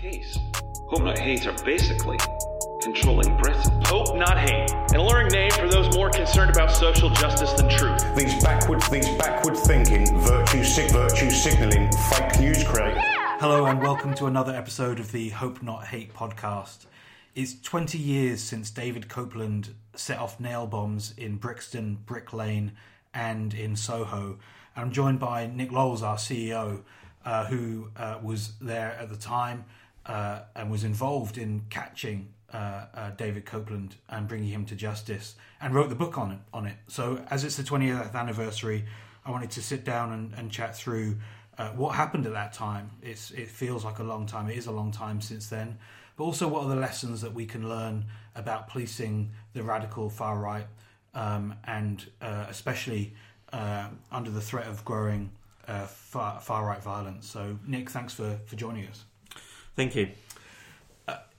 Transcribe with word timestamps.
case. 0.00 0.38
Hope 0.88 1.02
Not 1.02 1.18
Hate 1.18 1.44
are 1.48 1.64
basically 1.64 2.18
controlling 2.80 3.36
Britain. 3.38 3.82
Hope 3.86 4.16
Not 4.16 4.38
Hate, 4.38 4.70
an 4.70 4.96
alluring 4.96 5.26
name 5.28 5.50
for 5.50 5.68
those 5.68 5.92
more 5.96 6.08
concerned 6.08 6.50
about 6.50 6.70
social 6.70 7.10
justice 7.10 7.52
than 7.54 7.68
truth. 7.68 8.00
These 8.14 8.40
backwards, 8.42 8.88
these 8.90 9.08
backward 9.16 9.56
thinking, 9.56 10.06
virtue, 10.20 10.62
sig- 10.62 10.92
virtue 10.92 11.30
signalling, 11.30 11.90
fake 12.10 12.38
news 12.38 12.62
create. 12.62 12.96
Hello 13.40 13.66
and 13.66 13.82
welcome 13.82 14.14
to 14.14 14.26
another 14.26 14.54
episode 14.54 15.00
of 15.00 15.10
the 15.10 15.30
Hope 15.30 15.64
Not 15.64 15.88
Hate 15.88 16.14
podcast. 16.14 16.86
It's 17.34 17.60
20 17.60 17.98
years 17.98 18.40
since 18.40 18.70
David 18.70 19.08
Copeland 19.08 19.74
set 19.96 20.20
off 20.20 20.38
nail 20.38 20.68
bombs 20.68 21.12
in 21.16 21.38
Brixton, 21.38 21.98
Brick 22.06 22.32
Lane, 22.32 22.70
and 23.12 23.52
in 23.52 23.74
Soho. 23.74 24.38
I'm 24.76 24.92
joined 24.92 25.18
by 25.18 25.48
Nick 25.48 25.72
Lowles, 25.72 26.04
our 26.04 26.16
CEO, 26.16 26.82
uh, 27.24 27.46
who 27.46 27.90
uh, 27.96 28.20
was 28.22 28.52
there 28.60 28.96
at 29.00 29.10
the 29.10 29.16
time 29.16 29.64
uh, 30.08 30.40
and 30.56 30.70
was 30.70 30.84
involved 30.84 31.36
in 31.38 31.62
catching 31.70 32.32
uh, 32.52 32.86
uh, 32.94 33.10
David 33.10 33.44
Copeland 33.44 33.96
and 34.08 34.26
bringing 34.26 34.48
him 34.48 34.64
to 34.66 34.74
justice, 34.74 35.34
and 35.60 35.74
wrote 35.74 35.90
the 35.90 35.94
book 35.94 36.16
on 36.16 36.32
it. 36.32 36.38
On 36.54 36.66
it. 36.66 36.76
So, 36.86 37.22
as 37.30 37.44
it's 37.44 37.56
the 37.56 37.62
20th 37.62 38.14
anniversary, 38.14 38.86
I 39.26 39.30
wanted 39.30 39.50
to 39.50 39.62
sit 39.62 39.84
down 39.84 40.12
and, 40.12 40.32
and 40.34 40.50
chat 40.50 40.74
through 40.74 41.16
uh, 41.58 41.68
what 41.70 41.94
happened 41.94 42.24
at 42.24 42.32
that 42.32 42.54
time. 42.54 42.90
It's 43.02 43.32
it 43.32 43.48
feels 43.48 43.84
like 43.84 43.98
a 43.98 44.02
long 44.02 44.24
time. 44.24 44.48
It 44.48 44.56
is 44.56 44.66
a 44.66 44.72
long 44.72 44.90
time 44.90 45.20
since 45.20 45.48
then. 45.48 45.76
But 46.16 46.24
also, 46.24 46.48
what 46.48 46.64
are 46.64 46.68
the 46.70 46.80
lessons 46.80 47.20
that 47.20 47.34
we 47.34 47.44
can 47.44 47.68
learn 47.68 48.06
about 48.34 48.68
policing 48.68 49.30
the 49.52 49.62
radical 49.62 50.08
far 50.08 50.38
right, 50.38 50.66
um, 51.14 51.54
and 51.64 52.04
uh, 52.22 52.46
especially 52.48 53.14
under 54.10 54.30
the 54.30 54.40
threat 54.40 54.66
of 54.66 54.84
growing 54.84 55.30
uh, 55.68 55.84
far 55.86 56.40
far 56.40 56.66
right 56.66 56.82
violence. 56.82 57.28
So, 57.28 57.58
Nick, 57.66 57.90
thanks 57.90 58.14
for 58.14 58.38
for 58.46 58.56
joining 58.56 58.86
us. 58.86 59.04
Thank 59.78 59.94
you. 59.94 60.08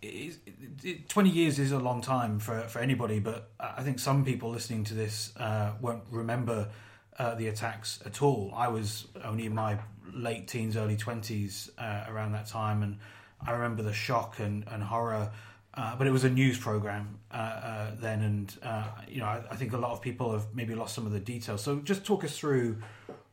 It- 0.02 0.40
it- 0.82 1.10
20 1.10 1.30
years 1.30 1.60
is 1.60 1.74
a 1.74 1.78
long 1.78 2.00
time 2.00 2.40
for, 2.40 2.62
for 2.70 2.80
anybody, 2.80 3.20
but 3.20 3.52
I 3.60 3.84
think 3.84 4.00
some 4.00 4.24
people 4.24 4.50
listening 4.50 4.86
to 4.86 4.94
this 4.94 5.36
uh, 5.36 5.74
won't 5.82 6.04
remember 6.10 6.70
uh, 7.18 7.36
the 7.36 7.50
attacks 7.50 8.00
at 8.06 8.22
all. 8.22 8.54
I 8.56 8.70
was 8.70 9.08
only 9.26 9.46
in 9.46 9.54
my 9.54 9.78
late 10.14 10.48
teens, 10.48 10.78
early 10.78 10.96
20s 10.96 11.72
uh, 11.78 12.06
around 12.10 12.32
that 12.32 12.48
time, 12.48 12.82
and 12.82 13.00
I 13.46 13.52
remember 13.52 13.84
the 13.84 13.92
shock 13.92 14.40
and, 14.40 14.64
and 14.72 14.82
horror. 14.84 15.30
Uh, 15.74 15.98
but 15.98 16.08
it 16.08 16.12
was 16.12 16.24
a 16.24 16.30
news 16.30 16.58
program 16.58 17.20
uh, 17.34 17.36
uh, 17.36 17.92
then, 18.00 18.22
and 18.22 18.56
uh, 18.64 18.88
you 19.06 19.20
know 19.20 19.26
I, 19.26 19.44
I 19.52 19.56
think 19.58 19.74
a 19.74 19.78
lot 19.78 19.92
of 19.92 20.02
people 20.02 20.32
have 20.32 20.46
maybe 20.54 20.76
lost 20.76 20.96
some 20.96 21.06
of 21.06 21.12
the 21.12 21.20
details. 21.20 21.62
So 21.62 21.80
just 21.82 22.06
talk 22.06 22.24
us 22.24 22.38
through 22.38 22.78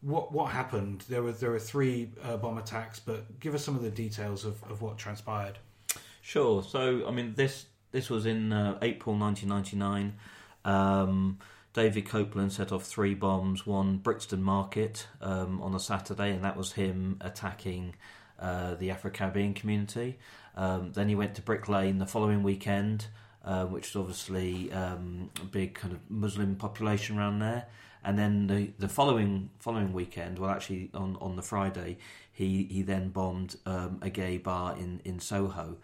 what 0.01 0.33
what 0.33 0.53
happened. 0.53 1.05
There 1.09 1.23
were 1.23 1.33
there 1.33 1.51
were 1.51 1.59
three 1.59 2.11
uh, 2.23 2.37
bomb 2.37 2.59
attacks, 2.59 3.01
but 3.01 3.41
give 3.41 3.55
us 3.55 3.65
some 3.65 3.77
of 3.77 3.83
the 3.83 3.91
details 3.91 4.45
of, 4.45 4.63
of 4.65 4.83
what 4.83 4.99
transpired. 4.99 5.59
Sure. 6.21 6.63
So, 6.63 7.07
I 7.07 7.13
mean, 7.13 7.35
this 7.35 7.67
this 7.93 8.11
was 8.11 8.27
in 8.27 8.53
uh, 8.53 8.79
April 8.83 9.17
1999. 9.17 10.15
Um, 10.65 11.39
David 11.73 12.09
Copeland 12.09 12.53
set 12.53 12.73
off 12.73 12.85
three 12.85 13.15
bombs. 13.15 13.67
One 13.67 13.99
Brixton 13.99 14.43
Market 14.43 15.07
um, 15.21 15.63
on 15.63 15.75
a 15.75 15.81
Saturday, 15.81 16.33
and 16.33 16.43
that 16.43 16.57
was 16.57 16.73
him 16.73 17.19
attacking 17.21 17.95
uh, 18.39 18.75
the 18.75 18.91
Afro 18.91 19.11
Caribbean 19.11 19.55
community. 19.55 20.19
Um, 20.57 20.93
then 20.93 21.09
he 21.09 21.15
went 21.15 21.35
to 21.37 21.43
Brick 21.43 21.69
Lane 21.69 21.99
the 21.99 22.07
following 22.07 22.43
weekend, 22.43 23.07
uh, 23.45 23.67
which 23.67 23.91
is 23.91 23.97
obviously 23.97 24.73
um, 24.73 25.31
a 25.41 25.45
big 25.45 25.75
kind 25.75 25.93
of 25.93 26.01
Muslim 26.11 26.57
population 26.57 27.19
around 27.19 27.39
there. 27.39 27.67
And 28.07 28.17
then 28.17 28.47
the, 28.47 28.71
the 28.79 28.89
following 28.89 29.51
following 29.59 29.93
weekend, 29.93 30.39
well, 30.39 30.51
actually 30.51 30.91
on, 30.95 31.19
on 31.21 31.35
the 31.35 31.43
Friday, 31.43 31.99
he 32.33 32.63
he 32.71 32.83
then 32.83 33.09
bombed 33.09 33.57
um, 33.67 33.99
a 34.01 34.09
gay 34.09 34.39
bar 34.39 34.77
in 34.77 35.01
in 35.05 35.19
Soho. 35.19 35.77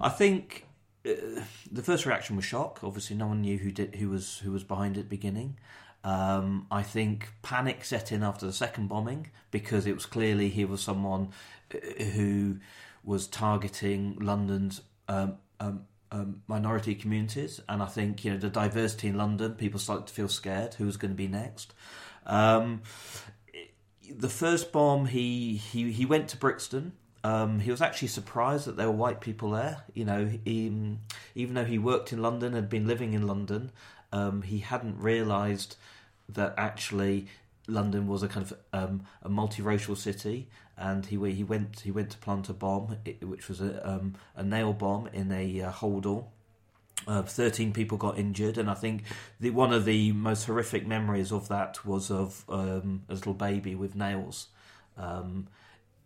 I 0.00 0.08
think 0.08 0.64
uh, 1.06 1.42
the 1.70 1.82
first 1.82 2.06
reaction 2.06 2.36
was 2.36 2.46
shock. 2.46 2.80
Obviously, 2.82 3.16
no 3.16 3.26
one 3.26 3.42
knew 3.42 3.58
who 3.58 3.70
did 3.70 3.96
who 3.96 4.08
was 4.08 4.38
who 4.38 4.50
was 4.50 4.64
behind 4.64 4.96
it 4.96 5.00
at 5.00 5.04
the 5.10 5.16
beginning. 5.16 5.58
Um, 6.04 6.66
I 6.70 6.82
think 6.82 7.28
panic 7.42 7.84
set 7.84 8.12
in 8.12 8.22
after 8.22 8.46
the 8.46 8.52
second 8.52 8.88
bombing 8.88 9.28
because 9.50 9.86
it 9.86 9.94
was 9.94 10.06
clearly 10.06 10.48
he 10.48 10.64
was 10.64 10.80
someone 10.80 11.32
uh, 11.74 12.02
who 12.02 12.60
was 13.04 13.26
targeting 13.26 14.16
London's 14.20 14.80
um, 15.06 15.36
um, 15.60 15.84
um, 16.10 16.42
minority 16.46 16.94
communities, 16.94 17.60
and 17.68 17.82
I 17.82 17.86
think 17.86 18.24
you 18.24 18.32
know 18.32 18.38
the 18.38 18.48
diversity 18.48 19.08
in 19.08 19.16
London. 19.16 19.54
People 19.54 19.80
started 19.80 20.06
to 20.06 20.14
feel 20.14 20.28
scared 20.28 20.74
Who's 20.74 20.96
going 20.96 21.12
to 21.12 21.16
be 21.16 21.28
next. 21.28 21.74
Um, 22.26 22.82
the 24.10 24.28
first 24.28 24.72
bomb, 24.72 25.06
he 25.06 25.56
he 25.56 25.92
he 25.92 26.06
went 26.06 26.28
to 26.28 26.36
Brixton. 26.36 26.92
Um, 27.24 27.60
he 27.60 27.70
was 27.70 27.82
actually 27.82 28.08
surprised 28.08 28.66
that 28.66 28.76
there 28.76 28.86
were 28.86 28.96
white 28.96 29.20
people 29.20 29.50
there. 29.50 29.82
You 29.92 30.04
know, 30.04 30.30
he, 30.44 30.72
even 31.34 31.54
though 31.54 31.64
he 31.64 31.78
worked 31.78 32.12
in 32.12 32.22
London, 32.22 32.52
had 32.52 32.68
been 32.68 32.86
living 32.86 33.12
in 33.12 33.26
London, 33.26 33.72
um, 34.12 34.42
he 34.42 34.60
hadn't 34.60 34.98
realised 34.98 35.76
that 36.28 36.54
actually 36.56 37.26
London 37.68 38.08
was 38.08 38.24
a 38.24 38.28
kind 38.28 38.50
of 38.50 38.58
um, 38.72 39.02
a 39.22 39.28
multiracial 39.28 39.96
city. 39.96 40.48
And 40.80 41.06
he 41.06 41.16
he 41.32 41.42
went 41.42 41.80
he 41.80 41.90
went 41.90 42.10
to 42.10 42.18
plant 42.18 42.48
a 42.48 42.52
bomb, 42.52 42.96
which 43.20 43.48
was 43.48 43.60
a 43.60 43.88
um, 43.88 44.14
a 44.36 44.44
nail 44.44 44.72
bomb 44.72 45.08
in 45.08 45.32
a 45.32 45.62
uh, 45.62 45.72
holdall. 45.72 46.26
Uh, 47.06 47.22
Thirteen 47.22 47.72
people 47.72 47.98
got 47.98 48.16
injured, 48.16 48.58
and 48.58 48.70
I 48.70 48.74
think 48.74 49.02
the 49.40 49.50
one 49.50 49.72
of 49.72 49.84
the 49.84 50.12
most 50.12 50.44
horrific 50.44 50.86
memories 50.86 51.32
of 51.32 51.48
that 51.48 51.84
was 51.84 52.12
of 52.12 52.44
um, 52.48 53.02
a 53.08 53.14
little 53.14 53.34
baby 53.34 53.74
with 53.74 53.96
nails 53.96 54.48
um, 54.96 55.48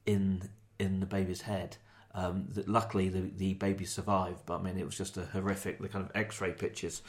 in 0.06 0.48
in 0.78 1.00
the 1.00 1.06
baby's 1.06 1.42
head. 1.42 1.76
Um, 2.14 2.48
that 2.50 2.68
luckily 2.68 3.08
the 3.08 3.30
the 3.34 3.54
baby 3.54 3.86
survived, 3.86 4.40
but 4.44 4.58
I 4.58 4.62
mean 4.62 4.76
it 4.76 4.84
was 4.84 4.98
just 4.98 5.16
a 5.16 5.24
horrific 5.24 5.80
the 5.80 5.88
kind 5.88 6.04
of 6.04 6.10
X-ray 6.14 6.52
pictures. 6.52 7.00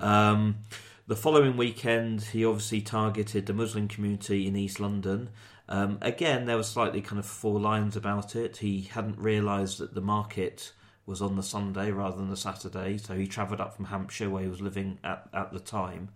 Um, 0.00 0.60
the 1.06 1.16
following 1.16 1.56
weekend, 1.56 2.22
he 2.22 2.44
obviously 2.44 2.80
targeted 2.80 3.46
the 3.46 3.52
Muslim 3.52 3.88
community 3.88 4.46
in 4.46 4.56
East 4.56 4.78
London. 4.80 5.30
Um, 5.68 5.98
again, 6.00 6.46
there 6.46 6.56
were 6.56 6.62
slightly 6.62 7.00
kind 7.02 7.18
of 7.18 7.26
four 7.26 7.60
lines 7.60 7.96
about 7.96 8.36
it. 8.36 8.58
He 8.58 8.82
hadn't 8.82 9.18
realised 9.18 9.78
that 9.78 9.94
the 9.94 10.00
market 10.00 10.72
was 11.06 11.22
on 11.22 11.36
the 11.36 11.42
Sunday 11.42 11.90
rather 11.90 12.16
than 12.16 12.28
the 12.28 12.36
Saturday, 12.36 12.98
so 12.98 13.16
he 13.16 13.26
travelled 13.26 13.60
up 13.60 13.74
from 13.74 13.86
Hampshire, 13.86 14.28
where 14.28 14.42
he 14.42 14.48
was 14.48 14.60
living 14.60 14.98
at, 15.02 15.28
at 15.32 15.52
the 15.52 15.60
time, 15.60 16.10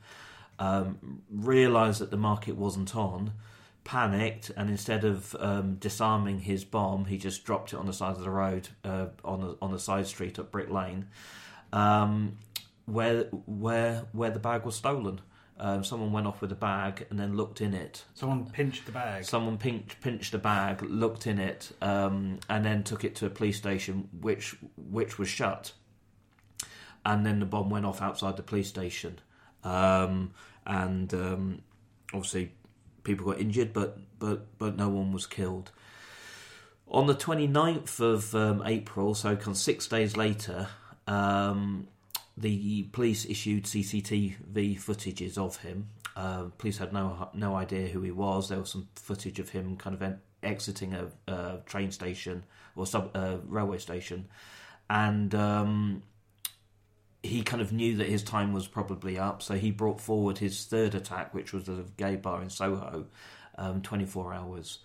um, 0.59 1.22
realised 1.31 2.00
that 2.00 2.10
the 2.10 2.16
market 2.19 2.56
wasn't 2.56 2.94
on, 2.94 3.32
panicked, 3.84 4.50
and 4.56 4.70
instead 4.70 5.04
of 5.04 5.37
um, 5.38 5.76
disarming 5.76 6.41
his 6.41 6.65
bomb, 6.65 7.06
he 7.06 7.19
just 7.19 7.44
dropped 7.44 7.72
it 7.72 7.76
on 7.76 7.87
the 7.87 7.93
side 7.93 8.16
of 8.16 8.22
the 8.22 8.31
road 8.31 8.69
uh, 8.84 9.06
on 9.25 9.43
a, 9.43 9.65
on 9.65 9.75
a 9.75 9.78
side 9.78 10.06
street 10.06 10.38
at 10.38 10.50
Brick 10.50 10.70
Lane, 10.70 11.06
um, 11.72 12.38
where 12.87 13.25
where 13.47 14.04
where 14.12 14.31
the 14.31 14.38
bag 14.38 14.65
was 14.65 14.76
stolen. 14.76 15.21
Um, 15.59 15.84
someone 15.84 16.10
went 16.10 16.26
off 16.26 16.41
with 16.41 16.50
a 16.50 16.56
bag 16.56 17.06
and 17.10 17.19
then 17.21 17.37
looked 17.37 17.60
in 17.60 17.72
it. 17.72 18.04
Someone 18.15 18.47
pinched 18.47 18.84
the 18.87 18.91
bag. 18.91 19.25
Someone 19.25 19.59
pinched, 19.59 20.00
pinched 20.00 20.34
a 20.34 20.38
bag, 20.38 20.82
looked 20.82 21.26
in 21.28 21.38
it, 21.38 21.71
um, 21.81 22.41
and 22.48 22.65
then 22.65 22.82
took 22.82 23.04
it 23.04 23.15
to 23.16 23.26
a 23.26 23.31
police 23.31 23.59
station, 23.59 24.09
which 24.21 24.56
which 24.76 25.19
was 25.19 25.28
shut. 25.28 25.72
And 27.04 27.25
then 27.26 27.38
the 27.38 27.47
bomb 27.47 27.71
went 27.71 27.84
off 27.84 28.00
outside 28.00 28.37
the 28.37 28.42
police 28.42 28.69
station, 28.69 29.21
um, 29.62 30.32
and 30.66 31.12
um, 31.15 31.62
obviously 32.12 32.53
people 33.04 33.26
got 33.26 33.40
injured, 33.40 33.72
but 33.72 33.98
but 34.18 34.58
but 34.58 34.76
no 34.76 34.88
one 34.88 35.12
was 35.12 35.26
killed. 35.26 35.70
On 36.88 37.06
the 37.06 37.14
29th 37.14 38.00
of 38.00 38.34
um, 38.34 38.62
April, 38.66 39.14
so 39.14 39.34
kind 39.34 39.48
of 39.48 39.56
six 39.56 39.86
days 39.86 40.14
later, 40.14 40.68
um, 41.06 41.88
the 42.36 42.82
police 42.92 43.24
issued 43.24 43.64
CCTV 43.64 44.78
footages 44.78 45.38
of 45.38 45.56
him. 45.58 45.88
Uh, 46.14 46.44
police 46.58 46.78
had 46.78 46.92
no 46.92 47.30
no 47.32 47.54
idea 47.56 47.88
who 47.88 48.02
he 48.02 48.10
was. 48.10 48.48
There 48.48 48.58
was 48.58 48.70
some 48.70 48.88
footage 48.94 49.38
of 49.38 49.50
him 49.50 49.76
kind 49.76 49.94
of 49.94 50.02
en- 50.02 50.20
exiting 50.42 50.94
a, 50.94 51.06
a 51.32 51.58
train 51.64 51.91
station 51.91 52.44
or 52.76 52.86
sub 52.86 53.10
uh, 53.14 53.38
railway 53.46 53.78
station, 53.78 54.28
and 54.91 55.34
um, 55.34 56.03
he 57.22 57.42
kind 57.42 57.63
of 57.63 57.72
knew 57.72 57.97
that 57.97 58.09
his 58.09 58.22
time 58.22 58.53
was 58.53 58.66
probably 58.66 59.19
up. 59.19 59.42
So 59.42 59.54
he 59.54 59.71
brought 59.71 60.01
forward 60.01 60.39
his 60.39 60.65
third 60.65 60.95
attack, 60.95 61.33
which 61.34 61.53
was 61.53 61.69
a 61.69 61.84
gay 61.97 62.16
bar 62.16 62.42
in 62.42 62.51
Soho, 62.51 63.07
um, 63.57 63.83
24 63.83 64.34
hours. 64.34 64.78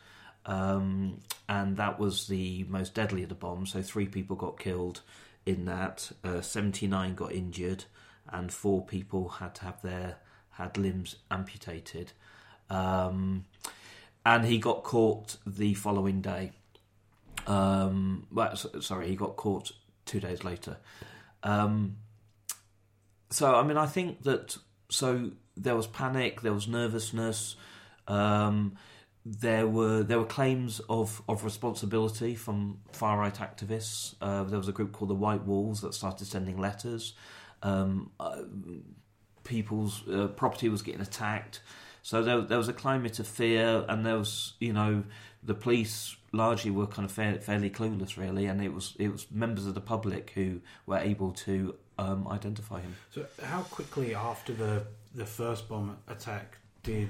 Um, 0.45 1.19
and 1.49 1.77
that 1.77 1.99
was 1.99 2.27
the 2.27 2.65
most 2.69 2.93
deadly 2.93 3.23
of 3.23 3.29
the 3.29 3.35
bombs. 3.35 3.73
So 3.73 3.81
three 3.81 4.07
people 4.07 4.35
got 4.35 4.59
killed 4.59 5.01
in 5.45 5.65
that. 5.65 6.11
Uh, 6.23 6.41
79 6.41 7.15
got 7.15 7.31
injured, 7.31 7.85
and 8.29 8.51
four 8.51 8.85
people 8.85 9.29
had 9.29 9.55
to 9.55 9.65
have 9.65 9.81
their 9.81 10.17
had 10.51 10.77
limbs 10.77 11.15
amputated. 11.29 12.11
Um, 12.69 13.45
and 14.25 14.45
he 14.45 14.57
got 14.57 14.83
caught 14.83 15.37
the 15.45 15.73
following 15.73 16.21
day. 16.21 16.51
Um, 17.45 18.27
well, 18.31 18.55
sorry, 18.55 19.07
he 19.07 19.15
got 19.15 19.37
caught 19.37 19.71
two 20.05 20.19
days 20.19 20.43
later. 20.43 20.77
Um, 21.43 21.97
so, 23.29 23.55
I 23.55 23.63
mean, 23.63 23.77
I 23.77 23.85
think 23.85 24.23
that 24.23 24.57
so 24.89 25.31
there 25.55 25.75
was 25.75 25.87
panic, 25.87 26.41
there 26.41 26.53
was 26.53 26.67
nervousness. 26.67 27.55
Um, 28.07 28.77
there 29.25 29.67
were 29.67 30.03
there 30.03 30.19
were 30.19 30.25
claims 30.25 30.79
of, 30.89 31.21
of 31.27 31.43
responsibility 31.43 32.35
from 32.35 32.79
far 32.93 33.19
right 33.19 33.35
activists. 33.35 34.15
Uh, 34.21 34.43
there 34.43 34.57
was 34.57 34.69
a 34.69 34.71
group 34.71 34.93
called 34.93 35.09
the 35.09 35.15
White 35.15 35.45
Wolves 35.45 35.81
that 35.81 35.93
started 35.93 36.27
sending 36.27 36.57
letters. 36.57 37.13
Um, 37.61 38.11
uh, 38.19 38.43
people's 39.43 40.07
uh, 40.07 40.27
property 40.27 40.69
was 40.69 40.81
getting 40.81 41.01
attacked, 41.01 41.61
so 42.03 42.23
there, 42.23 42.39
there 42.39 42.57
was 42.57 42.69
a 42.69 42.73
climate 42.73 43.19
of 43.19 43.27
fear, 43.27 43.83
and 43.89 44.05
there 44.05 44.17
was 44.17 44.53
you 44.59 44.71
know 44.71 45.03
the 45.43 45.53
police 45.53 46.15
largely 46.31 46.71
were 46.71 46.87
kind 46.87 47.05
of 47.05 47.11
fair, 47.11 47.35
fairly 47.41 47.69
clueless, 47.69 48.15
really, 48.15 48.45
and 48.45 48.63
it 48.63 48.73
was 48.73 48.95
it 48.97 49.11
was 49.11 49.27
members 49.29 49.65
of 49.65 49.73
the 49.73 49.81
public 49.81 50.31
who 50.35 50.61
were 50.85 50.99
able 50.99 51.31
to 51.31 51.75
um, 51.97 52.27
identify 52.27 52.81
him. 52.81 52.95
So, 53.11 53.25
how 53.43 53.61
quickly 53.63 54.15
after 54.15 54.53
the 54.53 54.83
the 55.15 55.25
first 55.25 55.67
bomb 55.67 55.97
attack 56.07 56.57
did 56.83 57.09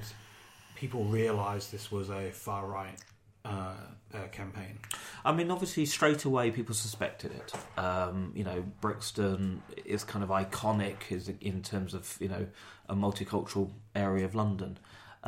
people 0.74 1.04
realise 1.04 1.68
this 1.68 1.90
was 1.90 2.10
a 2.10 2.30
far 2.30 2.66
right 2.66 2.98
uh, 3.44 3.74
uh, 4.14 4.26
campaign? 4.32 4.78
I 5.24 5.32
mean, 5.32 5.50
obviously, 5.50 5.84
straight 5.86 6.24
away 6.24 6.50
people 6.50 6.74
suspected 6.74 7.32
it. 7.32 7.52
Um, 7.78 8.32
you 8.34 8.44
know, 8.44 8.64
Brixton 8.80 9.62
is 9.84 10.04
kind 10.04 10.22
of 10.22 10.30
iconic 10.30 11.10
is 11.10 11.30
in 11.40 11.62
terms 11.62 11.94
of 11.94 12.16
you 12.20 12.28
know 12.28 12.46
a 12.88 12.94
multicultural 12.94 13.70
area 13.94 14.24
of 14.24 14.34
London. 14.34 14.78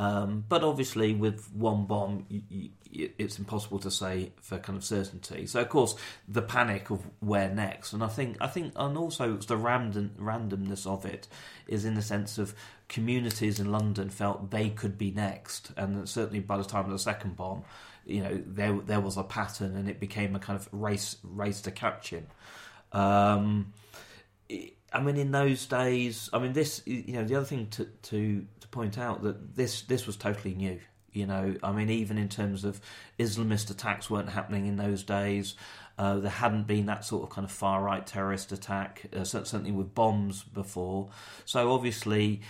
Um, 0.01 0.45
but 0.49 0.63
obviously, 0.63 1.13
with 1.13 1.53
one 1.53 1.85
bomb, 1.85 2.25
you, 2.27 2.41
you, 2.89 3.09
it's 3.19 3.37
impossible 3.37 3.77
to 3.79 3.91
say 3.91 4.31
for 4.41 4.57
kind 4.57 4.75
of 4.75 4.83
certainty. 4.83 5.45
So, 5.45 5.61
of 5.61 5.69
course, 5.69 5.93
the 6.27 6.41
panic 6.41 6.89
of 6.89 7.05
where 7.19 7.49
next, 7.49 7.93
and 7.93 8.03
I 8.03 8.07
think, 8.07 8.37
I 8.41 8.47
think, 8.47 8.73
and 8.75 8.97
also 8.97 9.35
it's 9.35 9.45
the 9.45 9.57
random 9.57 10.15
randomness 10.19 10.87
of 10.87 11.05
it 11.05 11.27
is 11.67 11.85
in 11.85 11.93
the 11.93 12.01
sense 12.01 12.39
of 12.39 12.55
communities 12.87 13.59
in 13.59 13.71
London 13.71 14.09
felt 14.09 14.49
they 14.49 14.71
could 14.71 14.97
be 14.97 15.11
next, 15.11 15.71
and 15.77 16.09
certainly 16.09 16.39
by 16.39 16.57
the 16.57 16.63
time 16.63 16.85
of 16.85 16.91
the 16.91 16.97
second 16.97 17.35
bomb, 17.35 17.63
you 18.03 18.23
know, 18.23 18.41
there 18.43 18.73
there 18.79 19.01
was 19.01 19.17
a 19.17 19.23
pattern, 19.23 19.75
and 19.75 19.87
it 19.87 19.99
became 19.99 20.35
a 20.35 20.39
kind 20.39 20.59
of 20.59 20.67
race 20.71 21.17
race 21.23 21.61
to 21.61 21.69
catch 21.71 22.09
him. 22.09 22.25
Um, 22.91 23.71
I 24.93 24.99
mean, 24.99 25.17
in 25.17 25.31
those 25.31 25.65
days, 25.65 26.29
I 26.33 26.39
mean, 26.39 26.53
this, 26.53 26.81
you 26.85 27.13
know, 27.13 27.23
the 27.23 27.35
other 27.35 27.45
thing 27.45 27.67
to 27.71 27.85
to 27.85 28.45
to 28.59 28.67
point 28.67 28.97
out 28.97 29.23
that 29.23 29.55
this 29.55 29.83
this 29.83 30.05
was 30.05 30.17
totally 30.17 30.53
new. 30.53 30.79
You 31.13 31.25
know, 31.25 31.55
I 31.61 31.71
mean, 31.73 31.89
even 31.89 32.17
in 32.17 32.29
terms 32.29 32.63
of 32.63 32.79
Islamist 33.19 33.69
attacks 33.69 34.09
weren't 34.09 34.29
happening 34.29 34.65
in 34.65 34.77
those 34.77 35.03
days. 35.03 35.55
Uh, 35.97 36.17
there 36.17 36.31
hadn't 36.31 36.65
been 36.65 36.87
that 36.87 37.05
sort 37.05 37.21
of 37.21 37.29
kind 37.29 37.45
of 37.45 37.51
far 37.51 37.83
right 37.83 38.07
terrorist 38.07 38.51
attack, 38.51 39.05
uh, 39.15 39.23
certainly 39.23 39.71
with 39.71 39.93
bombs 39.93 40.41
before. 40.41 41.09
So 41.45 41.71
obviously, 41.73 42.41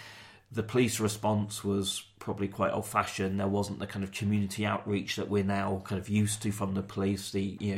the 0.52 0.64
police 0.64 1.00
response 1.00 1.64
was 1.64 2.04
probably 2.20 2.48
quite 2.48 2.72
old 2.72 2.86
fashioned. 2.86 3.40
There 3.40 3.48
wasn't 3.48 3.80
the 3.80 3.88
kind 3.88 4.04
of 4.04 4.12
community 4.12 4.66
outreach 4.66 5.16
that 5.16 5.28
we're 5.28 5.44
now 5.44 5.82
kind 5.86 6.00
of 6.00 6.08
used 6.08 6.42
to 6.44 6.52
from 6.52 6.76
the 6.76 6.84
police. 6.84 7.32
The 7.32 7.58
you 7.60 7.76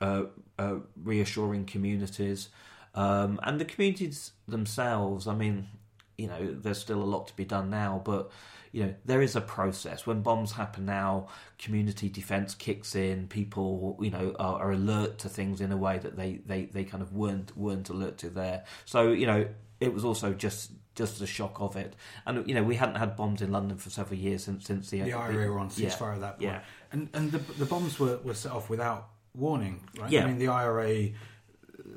know 0.00 0.26
uh, 0.58 0.62
uh 0.62 0.76
reassuring 1.02 1.66
communities. 1.66 2.48
Um, 2.94 3.38
and 3.42 3.60
the 3.60 3.64
communities 3.64 4.32
themselves, 4.46 5.26
I 5.26 5.34
mean, 5.34 5.68
you 6.16 6.26
know, 6.26 6.52
there's 6.52 6.78
still 6.78 7.02
a 7.02 7.04
lot 7.04 7.28
to 7.28 7.36
be 7.36 7.44
done 7.44 7.70
now, 7.70 8.02
but 8.04 8.30
you 8.72 8.82
know, 8.84 8.94
there 9.04 9.22
is 9.22 9.34
a 9.34 9.40
process. 9.40 10.06
When 10.06 10.20
bombs 10.20 10.52
happen 10.52 10.84
now, 10.84 11.28
community 11.58 12.08
defence 12.08 12.54
kicks 12.54 12.94
in. 12.94 13.28
People, 13.28 13.98
you 14.00 14.10
know, 14.10 14.34
are, 14.38 14.60
are, 14.60 14.72
alert 14.72 15.18
to 15.20 15.28
things 15.28 15.60
in 15.60 15.72
a 15.72 15.76
way 15.76 15.98
that 15.98 16.16
they, 16.16 16.40
they, 16.44 16.66
they 16.66 16.84
kind 16.84 17.02
of 17.02 17.14
weren't 17.14 17.56
weren't 17.56 17.88
alert 17.88 18.18
to 18.18 18.30
there. 18.30 18.64
So 18.84 19.12
you 19.12 19.26
know, 19.26 19.48
it 19.80 19.94
was 19.94 20.04
also 20.04 20.34
just 20.34 20.72
just 20.94 21.18
the 21.18 21.26
shock 21.26 21.60
of 21.60 21.76
it. 21.76 21.94
And 22.26 22.46
you 22.46 22.54
know, 22.54 22.62
we 22.62 22.76
hadn't 22.76 22.96
had 22.96 23.16
bombs 23.16 23.40
in 23.40 23.52
London 23.52 23.78
for 23.78 23.88
several 23.88 24.18
years 24.18 24.44
since 24.44 24.66
since 24.66 24.90
the 24.90 25.02
the 25.02 25.12
IRA 25.12 25.50
were 25.50 25.58
on 25.58 25.70
ceasefire 25.70 26.00
yeah, 26.00 26.14
at 26.14 26.20
that 26.20 26.38
point. 26.38 26.42
Yeah. 26.42 26.60
And 26.92 27.08
and 27.14 27.32
the 27.32 27.38
the 27.54 27.66
bombs 27.66 27.98
were, 27.98 28.18
were 28.18 28.34
set 28.34 28.52
off 28.52 28.68
without 28.68 29.08
warning, 29.34 29.88
right? 29.98 30.10
Yeah. 30.10 30.24
I 30.24 30.26
mean, 30.26 30.38
the 30.38 30.48
IRA 30.48 31.10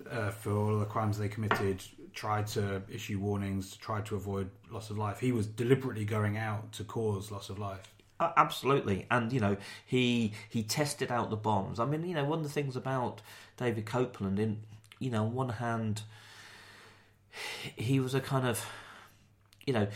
uh, 0.10 0.32
for 0.32 0.52
all 0.52 0.80
the 0.80 0.86
crimes 0.86 1.18
they 1.18 1.30
committed 1.30 1.84
tried 2.14 2.46
to 2.46 2.82
issue 2.90 3.20
warnings, 3.20 3.76
tried 3.78 4.06
to 4.06 4.16
avoid 4.16 4.50
loss 4.70 4.90
of 4.90 4.98
life. 4.98 5.20
He 5.20 5.32
was 5.32 5.48
deliberately 5.48 6.06
going 6.06 6.38
out 6.38 6.72
to 6.74 6.84
cause 6.84 7.32
loss 7.32 7.50
of 7.50 7.60
life. 7.60 7.94
Uh, 8.20 8.32
absolutely, 8.38 9.08
and 9.10 9.34
you 9.34 9.40
know 9.40 9.58
he 9.86 10.34
he 10.50 10.62
tested 10.62 11.12
out 11.12 11.30
the 11.30 11.36
bombs. 11.36 11.80
I 11.80 11.86
mean, 11.86 12.06
you 12.06 12.14
know, 12.14 12.26
one 12.26 12.40
of 12.40 12.44
the 12.44 12.52
things 12.52 12.76
about 12.76 13.22
David 13.58 13.86
Copeland, 13.86 14.40
in 14.40 14.60
you 15.00 15.10
know, 15.10 15.24
on 15.24 15.34
one 15.34 15.50
hand, 15.50 16.04
he 17.76 18.00
was 18.00 18.14
a 18.14 18.22
kind 18.22 18.46
of, 18.46 18.64
you 19.66 19.74
know, 19.74 19.88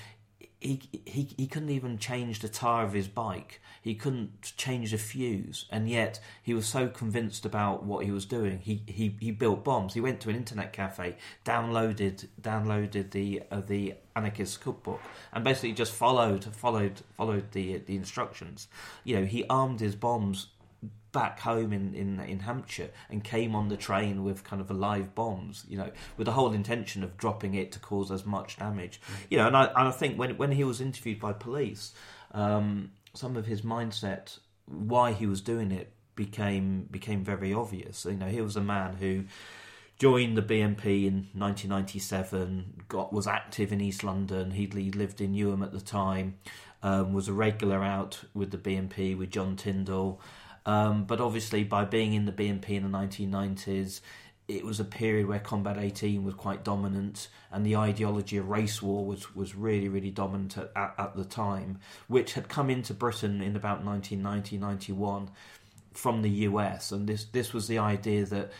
he, 1.06 1.30
he 1.38 1.48
couldn't 1.48 1.70
even 1.70 1.98
change 1.98 2.40
the 2.40 2.50
tire 2.50 2.86
of 2.86 2.94
his 2.94 3.08
bike. 3.08 3.62
He 3.82 3.94
couldn't 3.94 4.54
change 4.58 4.92
the 4.92 4.98
fuse, 4.98 5.66
and 5.70 5.88
yet 5.88 6.20
he 6.42 6.54
was 6.54 6.66
so 6.66 6.88
convinced 6.88 7.46
about 7.46 7.84
what 7.84 8.04
he 8.04 8.12
was 8.12 8.26
doing. 8.26 8.60
He 8.60 8.82
he, 8.88 9.16
he 9.20 9.32
built 9.32 9.64
bombs. 9.64 9.94
He 9.94 10.02
went 10.02 10.22
to 10.22 10.30
an 10.30 10.36
internet 10.36 10.74
cafe, 10.74 11.18
downloaded 11.46 12.28
downloaded 12.42 13.12
the 13.12 13.44
uh, 13.52 13.62
the 13.62 13.96
anarchist 14.16 14.62
cookbook, 14.62 15.02
and 15.34 15.44
basically 15.44 15.74
just 15.74 15.94
followed 15.94 16.44
followed 16.44 17.02
followed 17.16 17.52
the 17.52 17.78
the 17.78 17.96
instructions. 17.96 18.68
You 19.04 19.18
know, 19.18 19.26
he 19.26 19.46
armed 19.48 19.82
his 19.82 19.96
bombs 19.96 20.48
back 21.16 21.40
home 21.40 21.72
in, 21.72 21.96
in, 21.96 22.20
in 22.20 22.40
Hampshire 22.40 22.90
and 23.10 23.24
came 23.24 23.56
on 23.56 23.70
the 23.70 23.78
train 23.78 24.26
with 24.26 24.44
kind 24.44 24.62
of 24.62 24.70
live 24.70 25.16
bombs, 25.16 25.64
you 25.70 25.78
know, 25.78 25.90
with 26.18 26.26
the 26.26 26.34
whole 26.34 26.52
intention 26.52 27.06
of 27.06 27.16
dropping 27.16 27.54
it 27.54 27.72
to 27.72 27.80
cause 27.80 28.12
as 28.12 28.26
much 28.26 28.60
damage. 28.60 29.00
You 29.30 29.38
know, 29.38 29.48
and 29.48 29.56
I, 29.56 29.68
and 29.68 29.88
I 29.88 29.92
think 29.92 30.20
when, 30.20 30.36
when 30.36 30.52
he 30.52 30.66
was 30.66 30.82
interviewed 30.82 31.22
by 31.22 31.32
police, 31.32 31.94
um, 32.34 32.92
some 33.14 33.38
of 33.38 33.46
his 33.46 33.62
mindset, 33.62 34.40
why 34.66 35.14
he 35.14 35.26
was 35.26 35.40
doing 35.40 35.72
it, 35.72 35.94
became 36.18 36.88
became 36.92 37.24
very 37.24 37.54
obvious. 37.54 38.06
You 38.06 38.18
know, 38.18 38.28
he 38.28 38.42
was 38.42 38.58
a 38.58 38.62
man 38.62 38.96
who 38.96 39.24
joined 39.98 40.38
the 40.38 40.42
BNP 40.42 41.06
in 41.06 41.28
1997, 41.34 42.84
got 42.90 43.14
was 43.14 43.26
active 43.26 43.72
in 43.72 43.80
East 43.80 44.04
London. 44.04 44.52
He'd, 44.52 44.74
he 44.74 44.92
lived 44.92 45.22
in 45.22 45.34
Newham 45.34 45.64
at 45.64 45.72
the 45.72 45.80
time, 45.80 46.36
um, 46.84 47.14
was 47.14 47.30
a 47.30 47.34
regular 47.34 47.84
out 47.84 48.22
with 48.34 48.52
the 48.52 48.58
BNP 48.58 49.18
with 49.18 49.30
John 49.30 49.56
Tyndall. 49.56 50.20
Um, 50.66 51.06
but 51.06 51.22
obviously, 51.22 51.64
by 51.64 51.86
being 51.86 52.14
in 52.14 52.26
the 52.26 52.32
BNP 52.32 52.70
in 52.70 52.92
the 52.92 52.98
1990s, 52.98 54.02
it 54.48 54.64
was 54.64 54.80
a 54.80 54.86
period 54.86 55.28
where 55.28 55.40
Combat 55.40 55.78
18 55.78 56.24
was 56.24 56.36
quite 56.36 56.64
dominant, 56.64 57.28
and 57.52 57.66
the 57.66 57.78
ideology 57.78 58.38
of 58.38 58.48
race 58.48 58.82
war 58.82 59.06
was, 59.06 59.36
was 59.36 59.56
really, 59.56 59.90
really 59.90 60.12
dominant 60.12 60.58
at, 60.58 60.72
at, 60.76 60.96
at 60.98 61.16
the 61.16 61.26
time, 61.26 61.80
which 62.08 62.34
had 62.34 62.48
come 62.48 62.70
into 62.70 62.94
Britain 62.94 63.42
in 63.42 63.56
about 63.56 63.84
1990 63.84 64.58
91 64.58 65.30
from 65.94 66.22
the 66.22 66.30
US. 66.30 66.92
And 66.92 67.08
this, 67.08 67.26
this 67.26 67.54
was 67.54 67.68
the 67.68 67.80
idea 67.80 68.26
that 68.26 68.52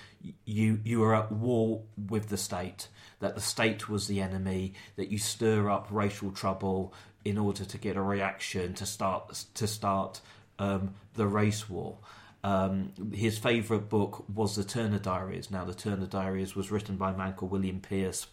you, 0.46 0.80
you 0.84 1.00
were 1.00 1.14
at 1.14 1.32
war 1.32 1.82
with 2.10 2.30
the 2.30 2.38
state, 2.38 2.88
that 3.20 3.36
the 3.36 3.42
state 3.42 3.90
was 3.90 4.08
the 4.08 4.22
enemy, 4.22 4.74
that 4.96 5.12
you 5.12 5.18
stir 5.18 5.70
up 5.70 5.88
racial 5.92 6.32
trouble 6.32 6.94
in 7.24 7.38
order 7.38 7.66
to 7.66 7.78
get 7.78 7.98
a 7.98 8.02
reaction 8.02 8.74
to 8.76 8.86
start 8.86 9.44
to 9.56 9.68
start 9.68 10.22
um, 10.60 10.94
the 11.16 11.28
race 11.28 11.70
war. 11.70 11.98
Um, 12.44 12.94
his 13.12 13.38
favourite 13.40 13.90
book 13.90 14.26
was 14.34 14.56
the 14.56 14.64
Turner 14.64 15.00
Diaries. 15.00 15.50
Now, 15.50 15.66
the 15.66 15.74
Turner 15.74 16.06
Diaries 16.06 16.56
was 16.56 16.70
written 16.70 16.96
by 16.96 17.12
a 17.12 17.18
man 17.18 17.34
called 17.34 17.52
William 17.52 17.80
Pierce, 17.80 18.28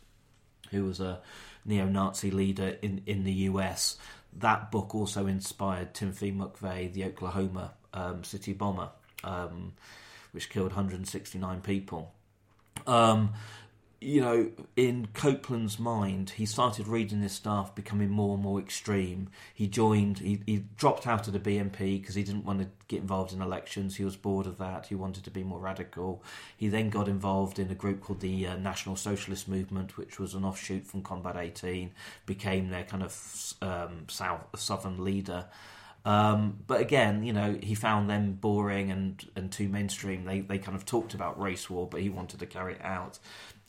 who 0.71 0.85
was 0.85 1.01
a 1.01 1.21
neo-Nazi 1.65 2.31
leader 2.31 2.77
in, 2.83 3.03
in 3.07 3.25
the 3.25 3.33
US. 3.33 3.97
That 4.35 4.71
book 4.71 4.95
also 4.95 5.27
inspired 5.27 5.95
Timothy 5.95 6.33
McVeigh, 6.33 6.93
the 6.93 7.05
Oklahoma 7.05 7.73
um, 7.95 8.25
city 8.25 8.53
bomber, 8.53 8.91
um, 9.25 9.73
which 10.33 10.51
killed 10.51 10.69
169 10.69 11.61
people. 11.61 12.13
Um, 12.87 13.35
you 14.03 14.21
know, 14.21 14.51
in 14.77 15.09
Copeland's 15.15 15.79
mind, 15.79 16.31
he 16.31 16.45
started 16.45 16.89
reading 16.89 17.21
this 17.21 17.33
stuff, 17.33 17.75
becoming 17.75 18.11
more 18.11 18.35
and 18.35 18.43
more 18.43 18.59
extreme. 18.59 19.29
He 19.55 19.69
joined, 19.69 20.19
he, 20.19 20.43
he 20.45 20.65
dropped 20.77 21.07
out 21.07 21.27
of 21.29 21.33
the 21.33 21.39
BNP 21.41 22.01
because 22.01 22.15
he 22.15 22.23
didn't 22.23 22.45
want 22.45 22.61
to 22.61 22.69
get 22.89 23.01
involved 23.01 23.33
in 23.33 23.41
elections. 23.41 23.97
He 23.97 24.05
was 24.05 24.17
bored 24.17 24.47
of 24.47 24.59
that. 24.59 24.87
He 24.87 24.95
wanted 24.95 25.25
to 25.25 25.31
be 25.31 25.45
more 25.45 25.61
radical. 25.61 26.23
He 26.57 26.69
then 26.69 26.91
got 26.91 27.09
involved 27.09 27.59
in 27.59 27.71
a 27.71 27.75
group 27.75 28.01
called 28.01 28.21
the 28.21 28.49
uh, 28.49 28.57
National 28.57 28.97
Socialist 28.97 29.49
Movement, 29.49 29.97
which 29.97 30.19
was 30.19 30.35
an 30.35 30.45
offshoot 30.45 30.87
from 30.87 31.03
Combat 31.03 31.37
18, 31.37 31.93
became 32.27 32.71
their 32.71 32.85
kind 32.85 33.03
of 33.03 33.55
um, 33.63 34.07
south 34.09 34.43
southern 34.57 35.05
leader. 35.05 35.47
Um, 36.05 36.59
but 36.67 36.81
again, 36.81 37.23
you 37.23 37.33
know, 37.33 37.57
he 37.63 37.77
found 37.77 38.11
them 38.11 38.33
boring 38.33 38.91
and, 38.91 39.25
and 39.37 39.53
too 39.53 39.69
mainstream. 39.69 40.25
They 40.25 40.41
they 40.41 40.59
kind 40.59 40.77
of 40.77 40.85
talked 40.85 41.15
about 41.15 41.41
race 41.41 41.71
war, 41.71 41.87
but 41.89 42.01
he 42.01 42.11
wanted 42.11 42.41
to 42.41 42.47
carry 42.47 42.75
it 42.75 42.85
out 42.85 43.21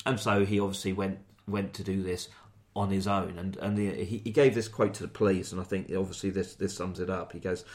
and 0.05 0.19
so 0.19 0.45
he 0.45 0.59
obviously 0.59 0.93
went 0.93 1.19
went 1.47 1.73
to 1.73 1.83
do 1.83 2.01
this 2.01 2.29
on 2.75 2.89
his 2.89 3.07
own. 3.07 3.37
And 3.37 3.57
and 3.57 3.77
he, 3.77 4.21
he 4.23 4.31
gave 4.31 4.55
this 4.55 4.67
quote 4.67 4.93
to 4.95 5.03
the 5.03 5.09
police, 5.09 5.51
and 5.51 5.61
I 5.61 5.63
think 5.63 5.91
obviously 5.95 6.29
this 6.29 6.55
this 6.55 6.75
sums 6.75 6.99
it 6.99 7.09
up. 7.09 7.33
He 7.33 7.39
goes. 7.39 7.65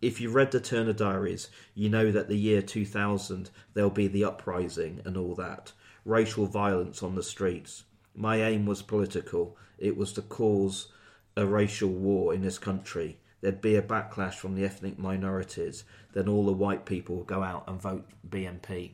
If 0.00 0.20
you 0.20 0.30
read 0.30 0.52
the 0.52 0.60
Turner 0.60 0.92
Diaries, 0.92 1.48
you 1.74 1.88
know 1.88 2.12
that 2.12 2.28
the 2.28 2.36
year 2.36 2.62
2000 2.62 3.50
there'll 3.74 3.90
be 3.90 4.06
the 4.06 4.22
uprising 4.22 5.02
and 5.04 5.16
all 5.16 5.34
that, 5.34 5.72
racial 6.04 6.46
violence 6.46 7.02
on 7.02 7.16
the 7.16 7.22
streets. 7.24 7.82
My 8.14 8.36
aim 8.36 8.64
was 8.64 8.80
political. 8.80 9.56
It 9.76 9.96
was 9.96 10.12
to 10.12 10.22
cause 10.22 10.92
a 11.36 11.44
racial 11.44 11.90
war 11.90 12.32
in 12.32 12.42
this 12.42 12.60
country. 12.60 13.18
there'd 13.40 13.60
be 13.60 13.76
a 13.76 13.82
backlash 13.82 14.34
from 14.34 14.54
the 14.54 14.64
ethnic 14.64 14.98
minorities, 14.98 15.84
then 16.12 16.28
all 16.28 16.44
the 16.46 16.52
white 16.52 16.84
people 16.84 17.16
would 17.16 17.26
go 17.26 17.42
out 17.42 17.64
and 17.68 17.80
vote 17.80 18.06
BNP. 18.28 18.92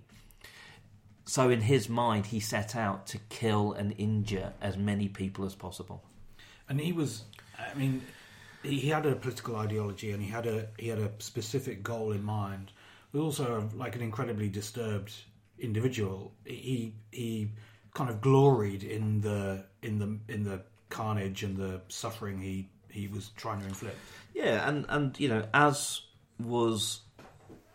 So, 1.26 1.49
in 1.49 1.62
his 1.62 1.88
mind, 1.88 2.26
he 2.26 2.40
set 2.40 2.76
out 2.76 3.07
to 3.09 3.19
kill 3.31 3.73
and 3.73 3.95
injure 3.97 4.52
as 4.61 4.76
many 4.76 5.09
people 5.09 5.47
as 5.47 5.54
possible. 5.54 6.04
And 6.69 6.78
he 6.78 6.93
was, 6.93 7.25
I 7.59 7.75
mean, 7.78 8.02
he 8.62 8.88
had 8.88 9.07
a 9.07 9.14
political 9.14 9.57
ideology 9.57 10.11
and 10.11 10.23
he 10.23 10.31
had 10.31 10.47
a 10.47 10.69
he 10.78 10.88
had 10.88 10.99
a 10.99 11.11
specific 11.19 11.83
goal 11.83 12.12
in 12.12 12.23
mind. 12.23 12.73
But 13.12 13.21
also, 13.21 13.71
like 13.75 13.95
an 13.95 14.02
incredibly 14.02 14.49
disturbed 14.49 15.14
individual, 15.59 16.33
he 16.45 16.95
he 17.11 17.50
kind 17.95 18.11
of 18.11 18.21
gloried 18.21 18.83
in 18.83 19.21
the 19.21 19.64
in 19.83 19.99
the 19.99 20.19
in 20.33 20.43
the 20.43 20.62
carnage 20.90 21.43
and 21.43 21.57
the 21.57 21.81
suffering 21.88 22.40
he 22.40 22.69
he 22.90 23.09
was 23.09 23.31
trying 23.37 23.61
to 23.61 23.66
inflict. 23.66 23.97
Yeah, 24.35 24.69
and 24.69 24.85
and 24.88 25.19
you 25.19 25.28
know, 25.28 25.47
as 25.54 26.02
was 26.38 27.00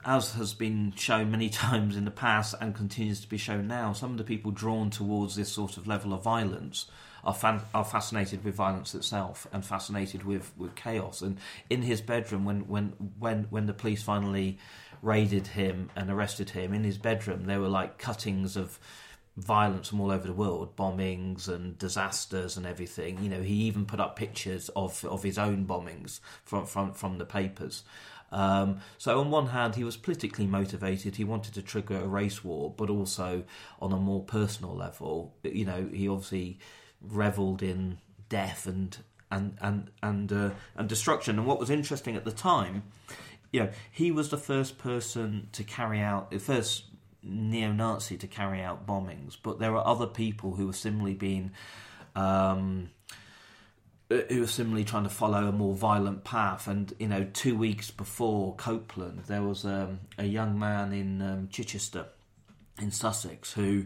as 0.06 0.34
has 0.34 0.54
been 0.54 0.94
shown 0.96 1.32
many 1.32 1.50
times 1.50 1.96
in 1.96 2.06
the 2.06 2.12
past 2.12 2.56
and 2.60 2.76
continues 2.76 3.22
to 3.22 3.30
be 3.30 3.38
shown 3.38 3.68
now, 3.68 3.94
some 3.94 4.12
of 4.12 4.18
the 4.18 4.24
people 4.24 4.52
drawn 4.52 4.90
towards 4.90 5.36
this 5.36 5.52
sort 5.52 5.78
of 5.78 5.88
level 5.88 6.14
of 6.14 6.24
violence 6.24 6.86
are 7.24 7.34
fan- 7.34 7.62
are 7.74 7.84
fascinated 7.84 8.44
with 8.44 8.56
violence 8.56 8.96
itself 8.96 9.46
and 9.52 9.66
fascinated 9.66 10.24
with, 10.24 10.52
with 10.58 10.76
chaos. 10.76 11.22
And 11.22 11.38
in 11.70 11.82
his 11.82 12.02
bedroom, 12.02 12.46
when 12.46 12.68
when 12.68 12.94
when 13.20 13.48
when 13.50 13.66
the 13.66 13.74
police 13.74 14.02
finally 14.02 14.58
raided 15.02 15.48
him 15.48 15.90
and 15.96 16.10
arrested 16.10 16.52
him 16.52 16.74
in 16.74 16.84
his 16.84 16.98
bedroom, 16.98 17.46
there 17.46 17.60
were 17.60 17.70
like 17.70 17.98
cuttings 17.98 18.56
of 18.56 18.80
violence 19.38 19.88
from 19.88 20.02
all 20.02 20.12
over 20.12 20.28
the 20.28 20.34
world, 20.34 20.76
bombings 20.76 21.48
and 21.48 21.78
disasters 21.78 22.58
and 22.58 22.66
everything. 22.66 23.22
You 23.24 23.30
know, 23.30 23.42
he 23.42 23.54
even 23.64 23.86
put 23.86 24.00
up 24.00 24.16
pictures 24.16 24.70
of 24.70 25.04
of 25.06 25.24
his 25.24 25.38
own 25.38 25.66
bombings 25.66 26.20
from 26.44 26.66
from 26.66 26.94
from 26.94 27.18
the 27.18 27.26
papers. 27.26 27.84
Um, 28.32 28.82
so 28.98 29.20
on 29.20 29.32
one 29.32 29.48
hand, 29.48 29.76
he 29.76 29.84
was 29.84 29.98
politically 29.98 30.46
motivated. 30.46 31.16
He 31.16 31.24
wanted 31.24 31.54
to 31.56 31.62
trigger 31.62 31.98
a 31.98 32.08
race 32.08 32.44
war, 32.44 32.74
but 32.76 32.90
also 32.90 33.44
on 33.82 33.92
a 33.92 33.98
more 33.98 34.24
personal 34.24 34.76
level, 34.76 35.34
you 35.44 35.66
know, 35.66 35.90
he 35.92 36.08
obviously 36.08 36.60
revelled 37.02 37.64
in 37.64 37.98
death 38.28 38.68
and 38.68 38.98
and 39.32 39.58
and 39.62 39.92
and 40.02 40.32
uh, 40.32 40.50
and 40.76 40.90
destruction. 40.90 41.38
And 41.38 41.48
what 41.48 41.60
was 41.60 41.70
interesting 41.70 42.16
at 42.16 42.26
the 42.26 42.32
time, 42.32 42.84
you 43.52 43.62
know, 43.62 43.70
he 43.92 44.12
was 44.12 44.30
the 44.30 44.38
first 44.38 44.78
person 44.78 45.50
to 45.54 45.64
carry 45.64 46.00
out 46.00 46.32
the 46.32 46.40
first 46.40 46.86
neo-Nazi 47.22 48.18
to 48.18 48.28
carry 48.28 48.62
out 48.62 48.88
bombings, 48.88 49.38
but 49.42 49.60
there 49.60 49.74
were 49.74 49.86
other 49.86 50.08
people 50.08 50.56
who 50.56 50.68
were 50.68 50.74
similarly 50.74 51.16
being. 51.16 51.52
Um, 52.16 52.92
who 54.10 54.40
were 54.40 54.48
similarly 54.48 54.84
trying 54.84 55.04
to 55.04 55.10
follow 55.10 55.48
a 55.48 55.52
more 55.52 55.76
violent 55.76 56.24
path. 56.24 56.68
And 56.68 56.92
you 57.00 57.08
know, 57.08 57.28
two 57.32 57.56
weeks 57.56 57.92
before 57.92 58.56
Copeland, 58.56 59.24
there 59.28 59.44
was 59.44 59.66
um, 59.66 60.00
a 60.18 60.26
young 60.26 60.58
man 60.58 60.94
in 60.94 61.22
um, 61.22 61.48
Chichester, 61.52 62.08
in 62.82 62.92
Sussex, 62.92 63.54
who 63.54 63.86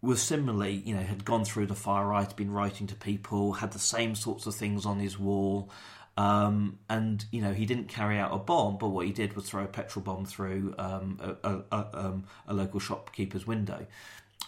was 0.00 0.22
similarly, 0.22 0.74
you 0.84 0.94
know, 0.94 1.02
had 1.02 1.24
gone 1.24 1.44
through 1.44 1.66
the 1.66 1.74
far 1.74 2.06
right, 2.06 2.34
been 2.36 2.52
writing 2.52 2.86
to 2.86 2.94
people, 2.94 3.54
had 3.54 3.72
the 3.72 3.80
same 3.80 4.14
sorts 4.14 4.46
of 4.46 4.54
things 4.54 4.86
on 4.86 5.00
his 5.00 5.18
wall. 5.18 5.70
Um, 6.16 6.80
and 6.90 7.24
you 7.30 7.40
know 7.40 7.52
he 7.52 7.64
didn't 7.64 7.86
carry 7.86 8.18
out 8.18 8.32
a 8.32 8.38
bomb, 8.38 8.76
but 8.78 8.88
what 8.88 9.06
he 9.06 9.12
did 9.12 9.36
was 9.36 9.48
throw 9.48 9.62
a 9.62 9.68
petrol 9.68 10.02
bomb 10.02 10.24
through 10.24 10.74
um, 10.76 11.20
a, 11.20 11.48
a, 11.48 11.62
a, 11.70 12.06
um, 12.06 12.24
a, 12.48 12.54
local 12.54 12.80
shopkeeper's 12.80 13.46
window, 13.46 13.86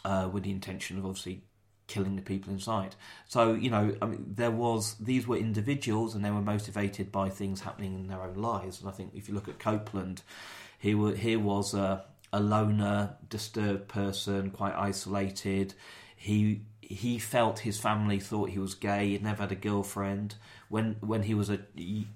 uh, 0.04 0.28
with 0.32 0.42
the 0.42 0.50
intention 0.50 0.98
of 0.98 1.06
obviously 1.06 1.42
killing 1.90 2.14
the 2.14 2.22
people 2.22 2.52
inside. 2.52 2.94
So 3.26 3.52
you 3.52 3.68
know, 3.68 3.94
I 4.00 4.06
mean, 4.06 4.24
there 4.36 4.52
was 4.52 4.94
these 4.94 5.26
were 5.26 5.36
individuals, 5.36 6.14
and 6.14 6.24
they 6.24 6.30
were 6.30 6.40
motivated 6.40 7.10
by 7.12 7.28
things 7.28 7.60
happening 7.60 7.94
in 7.94 8.06
their 8.06 8.22
own 8.22 8.36
lives. 8.36 8.80
And 8.80 8.88
I 8.88 8.92
think 8.92 9.12
if 9.14 9.28
you 9.28 9.34
look 9.34 9.48
at 9.48 9.58
Copeland, 9.58 10.22
he 10.78 10.94
were, 10.94 11.14
here 11.14 11.40
was 11.40 11.74
a, 11.74 12.04
a 12.32 12.40
loner, 12.40 13.16
disturbed 13.28 13.88
person, 13.88 14.50
quite 14.50 14.74
isolated. 14.74 15.74
He 16.16 16.62
he 16.80 17.18
felt 17.18 17.60
his 17.60 17.78
family 17.78 18.18
thought 18.18 18.50
he 18.50 18.58
was 18.58 18.74
gay. 18.74 19.10
He'd 19.10 19.22
never 19.22 19.42
had 19.42 19.52
a 19.52 19.56
girlfriend. 19.56 20.36
When 20.68 20.96
when 21.00 21.24
he 21.24 21.34
was 21.34 21.50
a 21.50 21.60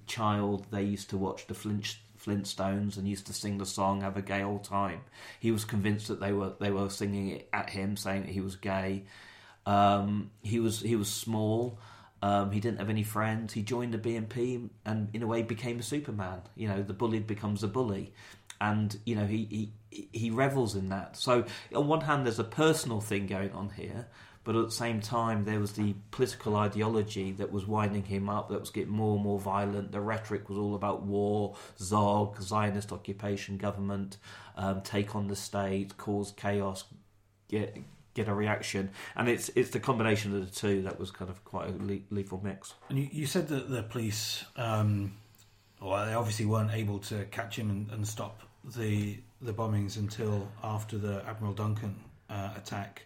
child, 0.06 0.66
they 0.70 0.84
used 0.84 1.10
to 1.10 1.18
watch 1.18 1.48
the 1.48 1.54
Flint, 1.54 1.96
Flintstones 2.24 2.96
and 2.96 3.06
used 3.06 3.26
to 3.26 3.32
sing 3.32 3.58
the 3.58 3.66
song 3.66 4.00
"Have 4.00 4.16
a 4.16 4.22
Gay 4.22 4.42
Old 4.42 4.64
Time." 4.64 5.02
He 5.40 5.50
was 5.50 5.64
convinced 5.64 6.08
that 6.08 6.20
they 6.20 6.32
were 6.32 6.54
they 6.58 6.70
were 6.70 6.88
singing 6.88 7.28
it 7.28 7.48
at 7.52 7.70
him, 7.70 7.96
saying 7.96 8.22
that 8.22 8.32
he 8.32 8.40
was 8.40 8.56
gay. 8.56 9.04
Um, 9.66 10.30
he 10.42 10.60
was 10.60 10.80
he 10.80 10.96
was 10.96 11.08
small. 11.08 11.78
Um, 12.22 12.52
he 12.52 12.60
didn't 12.60 12.78
have 12.78 12.88
any 12.88 13.02
friends. 13.02 13.52
He 13.52 13.62
joined 13.62 13.92
the 13.92 13.98
BNP 13.98 14.70
and, 14.86 15.10
in 15.12 15.22
a 15.22 15.26
way, 15.26 15.42
became 15.42 15.78
a 15.78 15.82
Superman. 15.82 16.40
You 16.56 16.68
know, 16.68 16.82
the 16.82 16.94
bullied 16.94 17.26
becomes 17.26 17.62
a 17.62 17.68
bully, 17.68 18.14
and 18.60 18.98
you 19.04 19.14
know 19.14 19.26
he 19.26 19.70
he 19.90 20.08
he 20.12 20.30
revels 20.30 20.74
in 20.74 20.88
that. 20.88 21.16
So 21.16 21.44
on 21.74 21.86
one 21.86 22.00
hand, 22.02 22.24
there's 22.24 22.38
a 22.38 22.44
personal 22.44 23.00
thing 23.00 23.26
going 23.26 23.52
on 23.52 23.70
here, 23.70 24.06
but 24.44 24.56
at 24.56 24.66
the 24.66 24.72
same 24.72 25.00
time, 25.00 25.44
there 25.44 25.58
was 25.58 25.72
the 25.72 25.94
political 26.10 26.56
ideology 26.56 27.32
that 27.32 27.50
was 27.50 27.66
winding 27.66 28.04
him 28.04 28.28
up, 28.28 28.50
that 28.50 28.60
was 28.60 28.70
getting 28.70 28.92
more 28.92 29.14
and 29.14 29.24
more 29.24 29.40
violent. 29.40 29.92
The 29.92 30.00
rhetoric 30.00 30.48
was 30.48 30.58
all 30.58 30.74
about 30.74 31.02
war, 31.02 31.56
Zog, 31.78 32.40
Zionist 32.40 32.92
occupation 32.92 33.56
government, 33.56 34.18
um, 34.56 34.82
take 34.82 35.16
on 35.16 35.28
the 35.28 35.36
state, 35.36 35.96
cause 35.96 36.32
chaos, 36.36 36.84
get 37.48 37.76
get 38.14 38.28
a 38.28 38.34
reaction, 38.34 38.90
and 39.16 39.28
it's 39.28 39.50
it's 39.54 39.70
the 39.70 39.80
combination 39.80 40.34
of 40.34 40.44
the 40.44 40.54
two 40.54 40.82
that 40.82 40.98
was 40.98 41.10
kind 41.10 41.30
of 41.30 41.44
quite 41.44 41.68
a 41.68 41.72
le- 41.72 42.00
lethal 42.10 42.40
mix. 42.42 42.74
And 42.88 42.98
you, 42.98 43.08
you 43.12 43.26
said 43.26 43.48
that 43.48 43.68
the 43.68 43.82
police, 43.82 44.44
um, 44.56 45.14
well, 45.80 46.06
they 46.06 46.14
obviously 46.14 46.46
weren't 46.46 46.72
able 46.72 46.98
to 47.00 47.24
catch 47.26 47.58
him 47.58 47.70
and, 47.70 47.90
and 47.90 48.06
stop 48.06 48.42
the 48.76 49.18
the 49.42 49.52
bombings 49.52 49.96
until 49.96 50.48
after 50.62 50.96
the 50.96 51.24
Admiral 51.26 51.52
Duncan 51.52 51.96
uh, 52.30 52.50
attack 52.56 53.02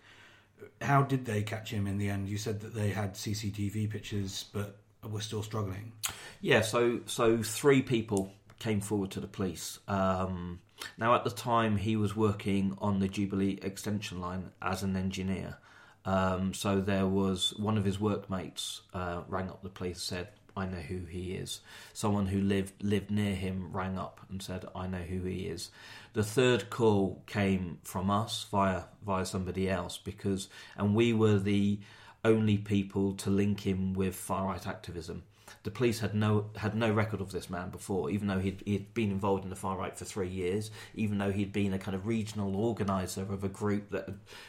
how 0.80 1.02
did 1.02 1.24
they 1.24 1.42
catch 1.42 1.70
him 1.70 1.86
in 1.86 1.98
the 1.98 2.08
end? 2.08 2.28
You 2.28 2.38
said 2.38 2.60
that 2.60 2.74
they 2.74 2.90
had 2.90 3.14
CCTV 3.14 3.90
pictures, 3.90 4.44
but 4.52 4.76
were 5.08 5.20
still 5.20 5.42
struggling. 5.42 5.92
Yeah, 6.40 6.60
so 6.60 7.00
so 7.06 7.42
three 7.42 7.82
people 7.82 8.32
came 8.58 8.80
forward 8.80 9.10
to 9.12 9.20
the 9.20 9.26
police. 9.26 9.78
Um, 9.88 10.60
now, 10.96 11.14
at 11.14 11.24
the 11.24 11.30
time, 11.30 11.76
he 11.76 11.96
was 11.96 12.16
working 12.16 12.76
on 12.78 13.00
the 13.00 13.08
Jubilee 13.08 13.58
extension 13.62 14.20
line 14.20 14.50
as 14.62 14.82
an 14.82 14.96
engineer. 14.96 15.58
Um, 16.04 16.54
so 16.54 16.80
there 16.80 17.06
was 17.06 17.54
one 17.56 17.76
of 17.76 17.84
his 17.84 18.00
workmates 18.00 18.82
uh, 18.94 19.22
rang 19.28 19.48
up 19.48 19.62
the 19.62 19.68
police, 19.68 20.00
said, 20.00 20.28
"I 20.56 20.66
know 20.66 20.78
who 20.78 21.04
he 21.04 21.34
is." 21.34 21.60
Someone 21.92 22.26
who 22.26 22.40
lived 22.40 22.82
lived 22.82 23.10
near 23.10 23.34
him 23.34 23.70
rang 23.72 23.98
up 23.98 24.20
and 24.30 24.40
said, 24.40 24.64
"I 24.74 24.86
know 24.86 25.02
who 25.02 25.22
he 25.22 25.46
is." 25.46 25.70
The 26.14 26.24
third 26.24 26.70
call 26.70 27.22
came 27.26 27.78
from 27.82 28.10
us 28.10 28.46
via 28.50 28.84
via 29.04 29.26
somebody 29.26 29.68
else 29.68 29.98
because, 29.98 30.48
and 30.76 30.94
we 30.94 31.12
were 31.12 31.38
the 31.38 31.80
only 32.24 32.58
people 32.58 33.14
to 33.14 33.30
link 33.30 33.66
him 33.66 33.92
with 33.94 34.14
far 34.14 34.46
right 34.46 34.66
activism. 34.66 35.24
The 35.62 35.70
police 35.70 36.00
had 36.00 36.14
no 36.14 36.50
had 36.56 36.74
no 36.74 36.92
record 36.92 37.20
of 37.20 37.32
this 37.32 37.48
man 37.50 37.70
before, 37.70 38.10
even 38.10 38.28
though 38.28 38.38
he'd, 38.38 38.62
he'd 38.64 38.94
been 38.94 39.10
involved 39.10 39.44
in 39.44 39.50
the 39.50 39.56
far 39.56 39.76
right 39.76 39.96
for 39.96 40.04
three 40.04 40.28
years. 40.28 40.70
Even 40.94 41.18
though 41.18 41.32
he'd 41.32 41.52
been 41.52 41.72
a 41.72 41.78
kind 41.78 41.94
of 41.94 42.06
regional 42.06 42.56
organizer 42.56 43.22
of 43.22 43.44
a 43.44 43.48
group 43.48 43.90
that 43.90 44.08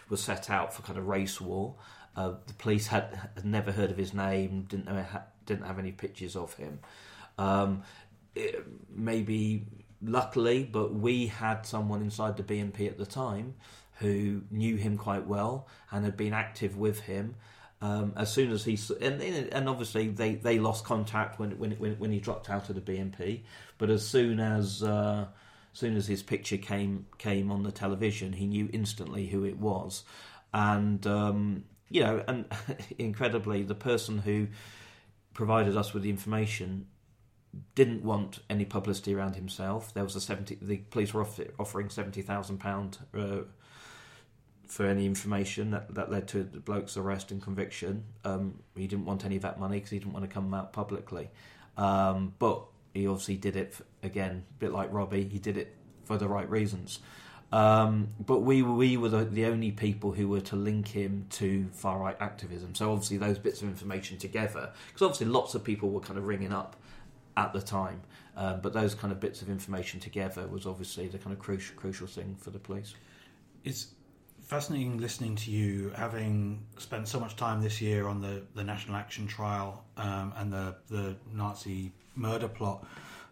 was 0.10 0.22
set 0.22 0.50
out 0.50 0.74
for 0.74 0.82
kind 0.82 0.98
of 0.98 1.08
race 1.08 1.40
war, 1.40 1.76
uh, 2.16 2.34
the 2.48 2.54
police 2.54 2.88
had, 2.88 3.30
had, 3.36 3.46
never 3.46 3.72
heard 3.72 3.92
of 3.92 3.98
his 3.98 4.14
name, 4.14 4.66
didn't 4.68 4.86
know, 4.86 5.06
didn't 5.46 5.66
have 5.66 5.80
any 5.80 5.92
pictures 5.92 6.36
of 6.36 6.54
him. 6.54 6.80
Um, 7.38 7.84
it, 8.36 8.66
maybe 8.90 9.66
luckily, 10.02 10.64
but 10.64 10.94
we 10.94 11.28
had 11.28 11.66
someone 11.66 12.02
inside 12.02 12.38
the 12.38 12.44
BNP 12.44 12.88
at 12.88 12.98
the 12.98 13.06
time 13.06 13.56
who 14.00 14.42
knew 14.50 14.76
him 14.76 14.98
quite 14.98 15.28
well 15.28 15.68
and 15.92 16.06
had 16.06 16.16
been 16.18 16.34
active 16.34 16.78
with 16.78 17.02
him. 17.02 17.36
Um, 17.82 18.14
as 18.18 18.32
soon 18.32 18.52
as 18.52 18.66
he 18.66 18.78
and 19.00 19.22
and 19.22 19.70
obviously 19.70 20.10
they, 20.10 20.36
they 20.36 20.60
lost 20.60 20.84
contact 20.84 21.40
when, 21.40 21.52
when 21.52 21.72
when 21.72 22.12
he 22.12 22.20
dropped 22.20 22.50
out 22.50 22.70
of 22.70 22.76
the 22.76 22.82
BNP, 22.82 23.44
but 23.78 23.90
as 23.90 24.06
soon 24.06 24.42
as 24.42 24.84
uh, 24.84 25.28
soon 25.72 25.96
as 25.96 26.06
his 26.06 26.22
picture 26.22 26.58
came 26.58 27.06
came 27.18 27.52
on 27.52 27.64
the 27.64 27.72
television, 27.72 28.34
he 28.34 28.48
knew 28.48 28.70
instantly 28.74 29.28
who 29.28 29.46
it 29.46 29.58
was, 29.58 30.04
and 30.54 31.08
um, 31.08 31.64
you 31.90 32.02
know, 32.02 32.24
and 32.28 32.46
incredibly, 32.98 33.64
the 33.64 33.76
person 33.76 34.20
who 34.20 34.48
provided 35.34 35.78
us 35.78 35.94
with 35.94 36.04
the 36.04 36.10
information 36.10 36.86
didn't 37.76 38.04
want 38.04 38.40
any 38.50 38.66
publicity 38.66 39.16
around 39.16 39.36
himself. 39.36 39.94
There 39.94 40.04
was 40.04 40.16
a 40.16 40.22
seventy. 40.22 40.58
The 40.62 40.78
police 40.78 41.14
were 41.14 41.26
offering 41.58 41.90
seventy 41.90 42.22
thousand 42.22 42.60
pound 42.60 42.98
uh, 43.18 43.42
for 44.70 44.86
any 44.86 45.06
information 45.06 45.72
that 45.72 45.94
that 45.96 46.12
led 46.12 46.28
to 46.30 46.44
the 46.44 46.60
bloke's 46.60 46.96
arrest 46.96 47.32
and 47.32 47.42
conviction. 47.42 48.06
Um, 48.24 48.60
he 48.76 48.88
didn't 48.88 49.06
want 49.06 49.26
any 49.26 49.36
of 49.36 49.42
that 49.42 49.60
money 49.60 49.78
because 49.78 49.90
he 49.90 50.00
didn't 50.00 50.14
want 50.14 50.26
to 50.26 50.34
come 50.34 50.54
out 50.54 50.72
publicly. 50.72 51.30
Um, 51.76 52.34
but 52.40 52.64
he 52.94 53.08
obviously 53.08 53.36
did 53.36 53.56
it 53.56 53.74
for, 53.74 53.84
again, 54.04 54.46
a 54.50 54.60
bit 54.60 54.72
like 54.72 54.94
Robbie. 54.94 55.28
He 55.28 55.40
did 55.40 55.58
it 55.58 55.76
for 56.06 56.18
the 56.18 56.28
right 56.28 56.50
reasons. 56.50 57.00
Um, 57.52 58.10
but 58.24 58.42
we 58.42 58.62
we 58.62 58.96
were 58.96 59.10
the, 59.10 59.26
the, 59.26 59.46
only 59.46 59.72
people 59.72 60.12
who 60.12 60.28
were 60.28 60.42
to 60.42 60.56
link 60.56 60.88
him 60.88 61.26
to 61.32 61.68
far 61.74 61.98
right 61.98 62.16
activism. 62.20 62.76
So 62.76 62.92
obviously 62.92 63.18
those 63.18 63.40
bits 63.40 63.64
of 63.64 63.70
information 63.70 64.20
together, 64.20 64.72
because 64.88 65.02
obviously 65.02 65.28
lots 65.28 65.56
of 65.56 65.64
people 65.64 65.90
were 65.90 66.00
kind 66.00 66.20
of 66.20 66.28
ringing 66.28 66.54
up 66.54 66.76
at 67.36 67.54
the 67.54 67.62
time. 67.62 68.02
Um, 68.38 68.62
but 68.62 68.74
those 68.74 68.94
kind 68.94 69.12
of 69.12 69.20
bits 69.20 69.42
of 69.42 69.50
information 69.50 70.00
together 70.00 70.46
was 70.48 70.68
obviously 70.68 71.08
the 71.08 71.18
kind 71.18 71.34
of 71.34 71.40
crucial 71.40 71.76
crucial 71.76 72.06
thing 72.06 72.38
for 72.40 72.52
the 72.52 72.60
police. 72.60 72.94
It's 73.64 73.88
fascinating 74.50 74.98
listening 74.98 75.36
to 75.36 75.52
you, 75.52 75.92
having 75.96 76.66
spent 76.80 77.08
so 77.08 77.20
much 77.20 77.36
time 77.36 77.62
this 77.62 77.80
year 77.80 78.08
on 78.08 78.20
the, 78.20 78.42
the 78.56 78.64
National 78.64 78.96
Action 78.96 79.28
Trial 79.28 79.86
um, 79.96 80.34
and 80.38 80.52
the 80.52 80.76
the 80.90 81.16
Nazi 81.32 81.92
murder 82.16 82.48
plot 82.48 82.84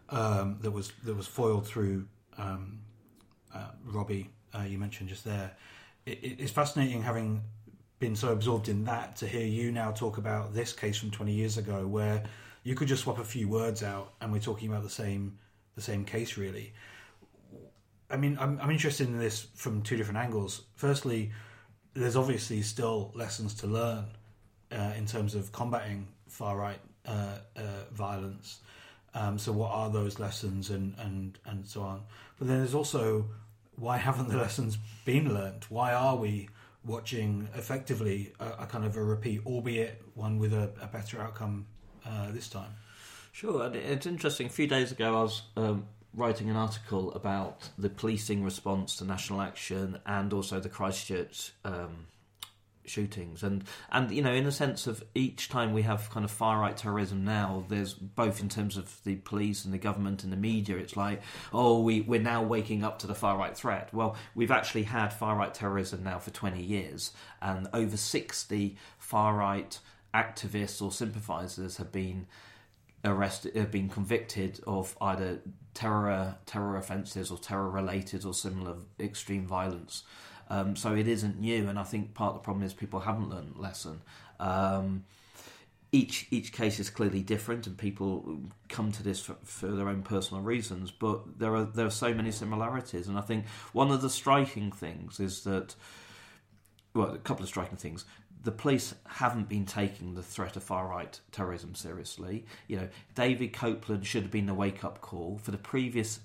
um, 0.10 0.60
that 0.62 0.70
was 0.70 0.94
that 1.04 1.16
was 1.16 1.26
foiled 1.26 1.66
through 1.66 2.06
um, 2.38 2.80
uh, 3.54 3.72
Robbie. 3.86 4.30
Uh, 4.54 4.62
you 4.62 4.78
mentioned 4.78 5.10
just 5.10 5.26
there. 5.26 5.52
It, 6.06 6.20
it's 6.40 6.52
fascinating 6.52 7.02
having 7.02 7.42
been 7.98 8.16
so 8.16 8.32
absorbed 8.32 8.70
in 8.70 8.86
that 8.86 9.16
to 9.16 9.28
hear 9.28 9.46
you 9.46 9.72
now 9.72 9.90
talk 9.92 10.20
about 10.20 10.54
this 10.54 10.72
case 10.72 10.98
from 10.98 11.10
20 11.10 11.32
years 11.32 11.58
ago, 11.58 11.88
where 11.88 12.24
you 12.62 12.76
could 12.76 12.88
just 12.88 13.04
swap 13.04 13.18
a 13.18 13.24
few 13.24 13.48
words 13.50 13.82
out 13.82 14.14
and 14.22 14.32
we're 14.32 14.38
talking 14.40 14.70
about 14.70 14.84
the 14.84 14.90
same 14.90 15.40
the 15.74 15.82
same 15.82 16.06
case 16.06 16.38
really. 16.38 16.74
I 18.10 18.18
mean, 18.18 18.38
I'm, 18.40 18.60
I'm 18.62 18.72
interested 18.72 19.08
in 19.08 19.20
this 19.20 19.48
from 19.56 19.82
two 19.82 19.98
different 19.98 20.20
angles. 20.20 20.64
Firstly, 20.76 21.32
there's 21.94 22.16
obviously 22.16 22.62
still 22.62 23.12
lessons 23.16 23.54
to 23.56 23.68
learn 23.68 24.06
uh, 24.72 24.94
in 24.98 25.06
terms 25.06 25.36
of 25.36 25.52
combating 25.52 26.08
far 26.28 26.58
right 26.58 26.80
uh, 27.06 27.40
uh, 27.56 27.62
violence. 27.92 28.60
Um, 29.14 29.38
so, 29.38 29.52
what 29.52 29.72
are 29.72 29.90
those 29.90 30.20
lessons, 30.20 30.70
and, 30.70 30.94
and 31.00 31.40
and 31.46 31.66
so 31.66 31.82
on? 31.82 32.04
But 32.38 32.48
then 32.48 32.60
there's 32.60 32.76
also 32.76 33.26
why 33.78 33.98
haven't 33.98 34.30
the 34.30 34.38
lessons 34.46 34.78
been 35.06 35.34
learned? 35.34 35.66
Why 35.70 35.94
are 35.94 36.16
we 36.16 36.50
watching 36.86 37.48
effectively 37.56 38.34
a, 38.40 38.64
a 38.64 38.66
kind 38.66 38.86
of 38.86 38.96
a 38.98 39.04
repeat, 39.04 39.42
albeit 39.46 40.02
one 40.14 40.40
with 40.40 40.54
a, 40.54 40.70
a 40.82 40.88
better 40.88 41.22
outcome 41.22 41.66
uh, 42.06 42.32
this 42.32 42.48
time? 42.48 42.72
Sure, 43.32 43.72
it's 43.74 44.06
interesting. 44.06 44.48
A 44.48 44.50
few 44.50 44.68
days 44.68 44.92
ago, 44.92 45.20
I 45.20 45.22
was 45.22 45.42
um, 45.56 45.86
writing 46.18 46.50
an 46.50 46.58
article 46.58 47.14
about 47.14 47.70
the 47.78 47.90
policing 47.90 48.44
response 48.44 48.96
to 48.98 49.06
national 49.06 49.40
action 49.40 50.00
and 50.06 50.34
also 50.34 50.60
the 50.60 50.68
Christchurch 50.68 51.54
um, 51.64 52.08
shootings, 52.86 53.44
and 53.44 53.64
and 53.92 54.12
you 54.12 54.22
know, 54.22 54.34
in 54.34 54.48
a 54.48 54.52
sense 54.52 54.88
of 54.88 55.04
each 55.14 55.48
time 55.48 55.74
we 55.74 55.84
have 55.84 56.10
kind 56.10 56.26
of 56.26 56.32
far 56.32 56.60
right 56.60 56.76
terrorism 56.76 57.24
now, 57.24 57.66
there's 57.70 57.94
both 57.94 58.42
in 58.42 58.50
terms 58.50 58.78
of 58.78 59.02
the 59.04 59.16
police 59.18 59.64
and 59.64 59.74
the 59.74 59.78
government 59.78 60.24
and 60.24 60.34
the 60.34 60.38
media. 60.38 60.78
It's 60.78 60.98
like, 60.98 61.22
oh, 61.54 61.82
we 61.82 62.02
we're 62.02 62.20
now 62.20 62.42
waking 62.42 62.84
up 62.84 63.00
to 63.00 63.08
the 63.08 63.16
far 63.16 63.38
right 63.38 63.56
threat. 63.56 63.94
Well, 63.94 64.16
we've 64.34 64.52
actually 64.52 64.84
had 64.84 65.14
far 65.14 65.38
right 65.38 65.54
terrorism 65.54 66.04
now 66.04 66.18
for 66.18 66.32
20 66.32 66.62
years, 66.62 67.12
and 67.42 67.68
over 67.74 67.96
60 67.96 68.76
far 68.98 69.36
right 69.36 69.80
activists 70.14 70.82
or 70.82 70.92
sympathisers 70.92 71.78
have 71.78 71.92
been 71.92 72.26
arrested, 73.04 73.56
have 73.56 73.72
been 73.72 73.90
convicted 73.90 74.60
of 74.66 74.96
either 75.02 75.40
terror 75.74 76.36
terror 76.46 76.78
offences 76.78 77.30
or 77.30 77.38
terror 77.38 77.70
related 77.70 78.26
or 78.26 78.34
similar 78.34 78.76
extreme 79.00 79.46
violence. 79.46 80.04
Um, 80.50 80.76
so 80.76 80.96
it 80.96 81.08
isn't 81.08 81.40
new, 81.40 81.68
and 81.68 81.78
I 81.78 81.84
think 81.84 82.14
part 82.14 82.30
of 82.30 82.36
the 82.36 82.44
problem 82.44 82.66
is 82.66 82.74
people 82.74 83.02
haven't 83.02 83.30
learned 83.30 83.56
the 83.56 83.62
lesson. 83.62 84.02
Um, 84.40 85.04
each 85.92 86.28
each 86.32 86.52
case 86.52 86.80
is 86.80 86.90
clearly 86.90 87.22
different, 87.22 87.68
and 87.68 87.78
people 87.78 88.40
come 88.70 88.92
to 88.92 89.04
this 89.04 89.22
for, 89.22 89.36
for, 89.44 89.68
their 89.68 89.88
own 89.88 90.04
personal 90.04 90.44
reasons. 90.44 90.92
But 90.92 91.40
there 91.40 91.56
are 91.56 91.66
there 91.66 91.86
are 91.86 91.92
so 91.92 92.14
many 92.14 92.32
similarities, 92.32 93.08
and 93.08 93.18
I 93.18 93.22
think 93.22 93.48
one 93.74 93.92
of 93.92 94.02
the 94.02 94.10
striking 94.10 94.72
things 94.72 95.20
is 95.20 95.44
that 95.44 95.76
well, 96.94 97.14
a 97.14 97.18
couple 97.20 97.44
of 97.44 97.50
striking 97.50 97.78
things 97.78 98.06
the 98.44 98.52
police 98.52 98.96
haven't 99.08 99.50
been 99.50 99.66
taking 99.66 100.14
the 100.14 100.24
threat 100.24 100.56
of 100.56 100.64
far 100.64 100.88
right 100.88 101.20
terrorism 101.32 101.76
seriously. 101.76 102.46
You 102.68 102.78
know, 102.78 102.90
David 103.16 103.54
Copeland 103.54 104.06
should 104.06 104.24
have 104.24 104.32
been 104.32 104.46
the 104.46 104.54
wake 104.54 104.84
up 104.84 105.02
call 105.02 105.38
for 105.38 105.52
the 105.52 105.58
previous 105.58 106.20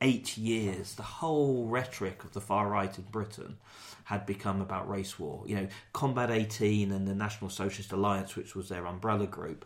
eight 0.00 0.36
years. 0.36 0.94
The 0.94 1.02
whole 1.02 1.66
rhetoric 1.66 2.24
of 2.24 2.32
the 2.32 2.40
far 2.40 2.68
right 2.68 2.96
in 2.96 3.04
Britain 3.04 3.56
had 4.04 4.26
become 4.26 4.60
about 4.60 4.88
race 4.88 5.18
war. 5.18 5.44
You 5.46 5.56
know, 5.56 5.68
Combat 5.92 6.30
18 6.30 6.92
and 6.92 7.06
the 7.06 7.14
National 7.14 7.50
Socialist 7.50 7.92
Alliance, 7.92 8.36
which 8.36 8.54
was 8.54 8.68
their 8.68 8.86
umbrella 8.86 9.26
group, 9.26 9.64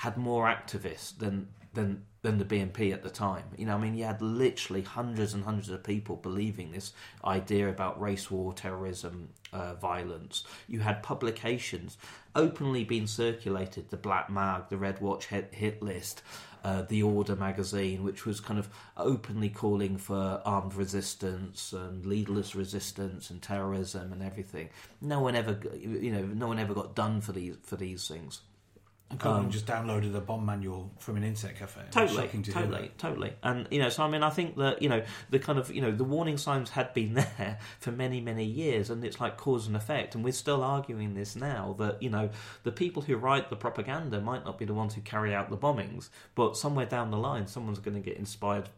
had 0.00 0.16
more 0.16 0.46
activists 0.46 1.18
than 1.18 1.46
than 1.74 2.02
than 2.22 2.38
the 2.38 2.44
BNP 2.44 2.90
at 2.90 3.02
the 3.02 3.10
time. 3.10 3.44
You 3.58 3.66
know, 3.66 3.76
I 3.76 3.78
mean, 3.78 3.94
you 3.94 4.04
had 4.04 4.22
literally 4.22 4.80
hundreds 4.80 5.34
and 5.34 5.44
hundreds 5.44 5.68
of 5.68 5.84
people 5.84 6.16
believing 6.16 6.72
this 6.72 6.94
idea 7.22 7.68
about 7.68 8.00
race 8.00 8.30
war, 8.30 8.54
terrorism, 8.54 9.28
uh, 9.52 9.74
violence. 9.74 10.44
You 10.68 10.80
had 10.80 11.02
publications 11.02 11.98
openly 12.34 12.82
being 12.82 13.06
circulated: 13.06 13.90
the 13.90 13.98
Black 13.98 14.30
Mag, 14.30 14.70
the 14.70 14.78
Red 14.78 15.02
Watch 15.02 15.26
hit, 15.26 15.52
hit 15.52 15.82
list, 15.82 16.22
uh, 16.64 16.80
the 16.80 17.02
Order 17.02 17.36
magazine, 17.36 18.02
which 18.02 18.24
was 18.24 18.40
kind 18.40 18.58
of 18.58 18.70
openly 18.96 19.50
calling 19.50 19.98
for 19.98 20.40
armed 20.46 20.72
resistance 20.72 21.74
and 21.74 22.06
leaderless 22.06 22.54
resistance 22.54 23.28
and 23.28 23.42
terrorism 23.42 24.14
and 24.14 24.22
everything. 24.22 24.70
No 25.02 25.20
one 25.20 25.36
ever, 25.36 25.60
you 25.78 26.10
know, 26.10 26.22
no 26.22 26.46
one 26.46 26.58
ever 26.58 26.72
got 26.72 26.94
done 26.94 27.20
for 27.20 27.32
these 27.32 27.56
for 27.62 27.76
these 27.76 28.08
things. 28.08 28.40
And 29.10 29.18
Copeland 29.18 29.46
um, 29.46 29.50
just 29.50 29.66
downloaded 29.66 30.14
a 30.14 30.20
bomb 30.20 30.46
manual 30.46 30.92
from 30.98 31.16
an 31.16 31.24
insect 31.24 31.58
cafe. 31.58 31.80
Totally, 31.90 32.28
to 32.28 32.52
totally, 32.52 32.92
totally. 32.96 33.32
And 33.42 33.66
you 33.68 33.80
know, 33.80 33.88
so 33.88 34.04
I 34.04 34.08
mean, 34.08 34.22
I 34.22 34.30
think 34.30 34.56
that 34.58 34.80
you 34.80 34.88
know 34.88 35.02
the 35.30 35.40
kind 35.40 35.58
of 35.58 35.74
you 35.74 35.82
know 35.82 35.90
the 35.90 36.04
warning 36.04 36.38
signs 36.38 36.70
had 36.70 36.94
been 36.94 37.14
there 37.38 37.58
for 37.80 37.90
many, 37.90 38.20
many 38.20 38.44
years, 38.44 38.88
and 38.88 39.04
it's 39.04 39.20
like 39.20 39.36
cause 39.36 39.66
and 39.66 39.74
effect. 39.74 40.14
And 40.14 40.22
we're 40.22 40.32
still 40.32 40.62
arguing 40.62 41.14
this 41.14 41.34
now 41.34 41.74
that 41.80 42.00
you 42.00 42.08
know 42.08 42.30
the 42.62 42.70
people 42.70 43.02
who 43.02 43.16
write 43.16 43.50
the 43.50 43.56
propaganda 43.56 44.20
might 44.20 44.44
not 44.44 44.58
be 44.58 44.64
the 44.64 44.74
ones 44.74 44.94
who 44.94 45.00
carry 45.00 45.34
out 45.34 45.50
the 45.50 45.56
bombings, 45.56 46.10
but 46.36 46.56
somewhere 46.56 46.86
down 46.86 47.10
the 47.10 47.18
line, 47.18 47.48
someone's 47.48 47.80
going 47.80 48.00
to 48.00 48.00
get 48.00 48.16
inspired 48.16 48.68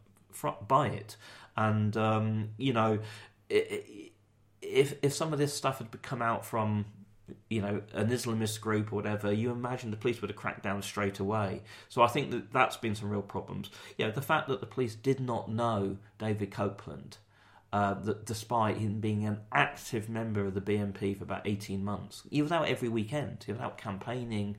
by 0.67 0.89
it. 0.89 1.17
And 1.59 1.95
um, 1.95 2.51
you 2.57 2.73
know, 2.73 3.01
if 3.51 4.95
if 5.03 5.13
some 5.13 5.35
of 5.35 5.39
this 5.39 5.53
stuff 5.53 5.79
had 5.79 6.01
come 6.01 6.23
out 6.23 6.47
from 6.47 6.87
you 7.49 7.61
know, 7.61 7.83
an 7.93 8.09
Islamist 8.09 8.61
group 8.61 8.93
or 8.93 8.97
whatever, 8.97 9.33
you 9.33 9.51
imagine 9.51 9.91
the 9.91 9.97
police 9.97 10.21
would 10.21 10.31
have 10.31 10.37
cracked 10.37 10.63
down 10.63 10.83
straight 10.83 11.19
away. 11.19 11.63
So 11.89 12.03
I 12.03 12.09
think 12.09 12.31
that 12.31 12.53
that's 12.53 12.77
been 12.77 12.95
some 12.95 13.11
real 13.11 13.23
problems. 13.23 13.71
Yeah, 13.97 14.11
the 14.11 14.23
fact 14.23 14.49
that 14.49 14.61
the 14.61 14.67
police 14.67 14.95
did 14.95 15.21
not 15.21 15.51
know 15.51 15.99
David 16.19 16.51
Copeland, 16.51 17.19
uh, 17.73 17.95
that 17.95 18.27
despite 18.27 18.79
him 18.79 19.01
being 19.01 19.25
an 19.25 19.41
active 19.53 20.09
member 20.09 20.45
of 20.45 20.55
the 20.55 20.61
BNP 20.61 21.17
for 21.17 21.25
about 21.25 21.47
18 21.47 21.85
months, 21.85 22.23
he 22.31 22.43
was 22.43 22.53
out 22.53 22.69
every 22.69 22.89
weekend, 22.89 23.45
he 23.47 23.53
was 23.53 23.61
out 23.61 23.79
campaigning 23.79 24.57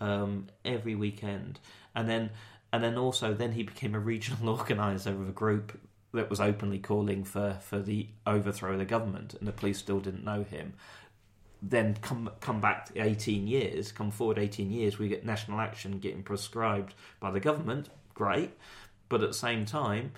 um, 0.00 0.48
every 0.64 0.94
weekend. 0.94 1.60
And 1.94 2.08
then, 2.08 2.30
and 2.72 2.82
then 2.82 2.96
also, 2.96 3.34
then 3.34 3.52
he 3.52 3.62
became 3.62 3.94
a 3.94 4.00
regional 4.00 4.48
organizer 4.58 5.10
of 5.10 5.28
a 5.28 5.32
group 5.32 5.78
that 6.14 6.28
was 6.28 6.40
openly 6.40 6.78
calling 6.78 7.24
for, 7.24 7.58
for 7.62 7.78
the 7.78 8.08
overthrow 8.26 8.72
of 8.72 8.78
the 8.78 8.84
government, 8.84 9.32
and 9.32 9.48
the 9.48 9.52
police 9.52 9.78
still 9.78 9.98
didn't 9.98 10.24
know 10.24 10.42
him 10.42 10.74
then 11.62 11.96
come 12.02 12.30
come 12.40 12.60
back 12.60 12.90
18 12.96 13.46
years, 13.46 13.92
come 13.92 14.10
forward 14.10 14.38
18 14.38 14.70
years, 14.70 14.98
we 14.98 15.08
get 15.08 15.24
national 15.24 15.60
action 15.60 15.98
getting 15.98 16.22
prescribed 16.22 16.94
by 17.20 17.30
the 17.30 17.40
government. 17.40 17.88
Great, 18.14 18.50
but 19.08 19.22
at 19.22 19.28
the 19.28 19.34
same 19.34 19.64
time, 19.64 20.12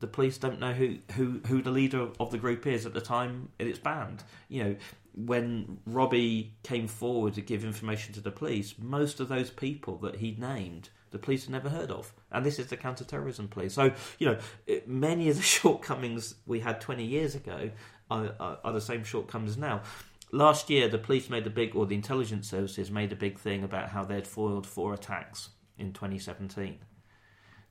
the 0.00 0.06
police 0.06 0.38
don't 0.38 0.60
know 0.60 0.72
who, 0.72 0.96
who, 1.14 1.40
who 1.46 1.62
the 1.62 1.70
leader 1.70 2.08
of 2.20 2.30
the 2.30 2.38
group 2.38 2.66
is 2.66 2.86
at 2.86 2.94
the 2.94 3.00
time 3.00 3.48
it's 3.58 3.78
banned. 3.78 4.22
You 4.48 4.64
know, 4.64 4.76
when 5.14 5.78
Robbie 5.86 6.54
came 6.62 6.86
forward 6.86 7.34
to 7.34 7.40
give 7.40 7.64
information 7.64 8.14
to 8.14 8.20
the 8.20 8.30
police, 8.30 8.74
most 8.78 9.18
of 9.18 9.28
those 9.28 9.50
people 9.50 9.96
that 9.98 10.16
he 10.16 10.36
named, 10.38 10.90
the 11.10 11.18
police 11.18 11.44
had 11.44 11.52
never 11.52 11.68
heard 11.68 11.90
of. 11.90 12.12
And 12.30 12.44
this 12.44 12.58
is 12.58 12.68
the 12.68 12.76
counter-terrorism 12.76 13.48
police. 13.48 13.74
So, 13.74 13.92
you 14.18 14.26
know, 14.26 14.38
many 14.86 15.28
of 15.30 15.36
the 15.36 15.42
shortcomings 15.58 16.34
we 16.46 16.60
had 16.60 16.80
20 16.80 17.04
years 17.04 17.34
ago 17.34 17.70
are, 18.10 18.34
are, 18.38 18.58
are 18.62 18.72
the 18.72 18.80
same 18.80 19.02
shortcomings 19.02 19.56
now 19.56 19.82
last 20.30 20.70
year 20.70 20.88
the 20.88 20.98
police 20.98 21.30
made 21.30 21.46
a 21.46 21.50
big, 21.50 21.74
or 21.74 21.86
the 21.86 21.94
intelligence 21.94 22.48
services 22.48 22.90
made 22.90 23.12
a 23.12 23.16
big 23.16 23.38
thing 23.38 23.62
about 23.62 23.90
how 23.90 24.04
they'd 24.04 24.26
foiled 24.26 24.66
four 24.66 24.94
attacks 24.94 25.50
in 25.78 25.92
2017. 25.92 26.78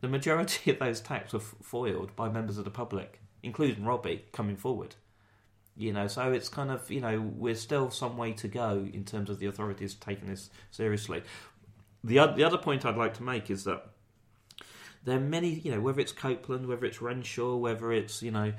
The 0.02 0.08
majority 0.08 0.72
of 0.72 0.80
those 0.80 1.00
attacks 1.00 1.34
were 1.34 1.40
foiled 1.40 2.16
by 2.16 2.30
members 2.30 2.58
of 2.58 2.66
the 2.66 2.72
public, 2.72 3.22
including 3.44 3.86
Robbie, 3.86 4.26
coming 4.32 4.56
forward. 4.56 4.96
You 5.76 5.94
know, 5.94 6.08
so 6.08 6.32
it's 6.32 6.50
kind 6.50 6.72
of 6.72 6.90
you 6.90 7.02
know 7.02 7.22
we're 7.22 7.56
still 7.56 7.92
some 7.92 8.18
way 8.18 8.34
to 8.34 8.48
go 8.48 8.88
in 8.92 9.06
terms 9.06 9.30
of 9.30 9.38
the 9.40 9.46
authorities 9.46 9.94
taking 9.94 10.28
this 10.28 10.50
seriously. 10.72 11.22
The 12.04 12.26
the 12.28 12.44
other 12.44 12.58
point 12.58 12.86
I'd 12.86 12.98
like 12.98 13.14
to 13.16 13.24
make 13.24 13.52
is 13.52 13.64
that 13.66 13.86
there 15.04 15.18
are 15.18 15.22
many, 15.22 15.50
you 15.50 15.72
know, 15.72 15.80
whether 15.80 16.02
it's 16.02 16.12
Copeland, 16.12 16.68
whether 16.68 16.86
it's 16.86 17.02
Renshaw, 17.02 17.56
whether 17.56 17.92
it's 17.92 18.24
you 18.24 18.32
know 18.32 18.54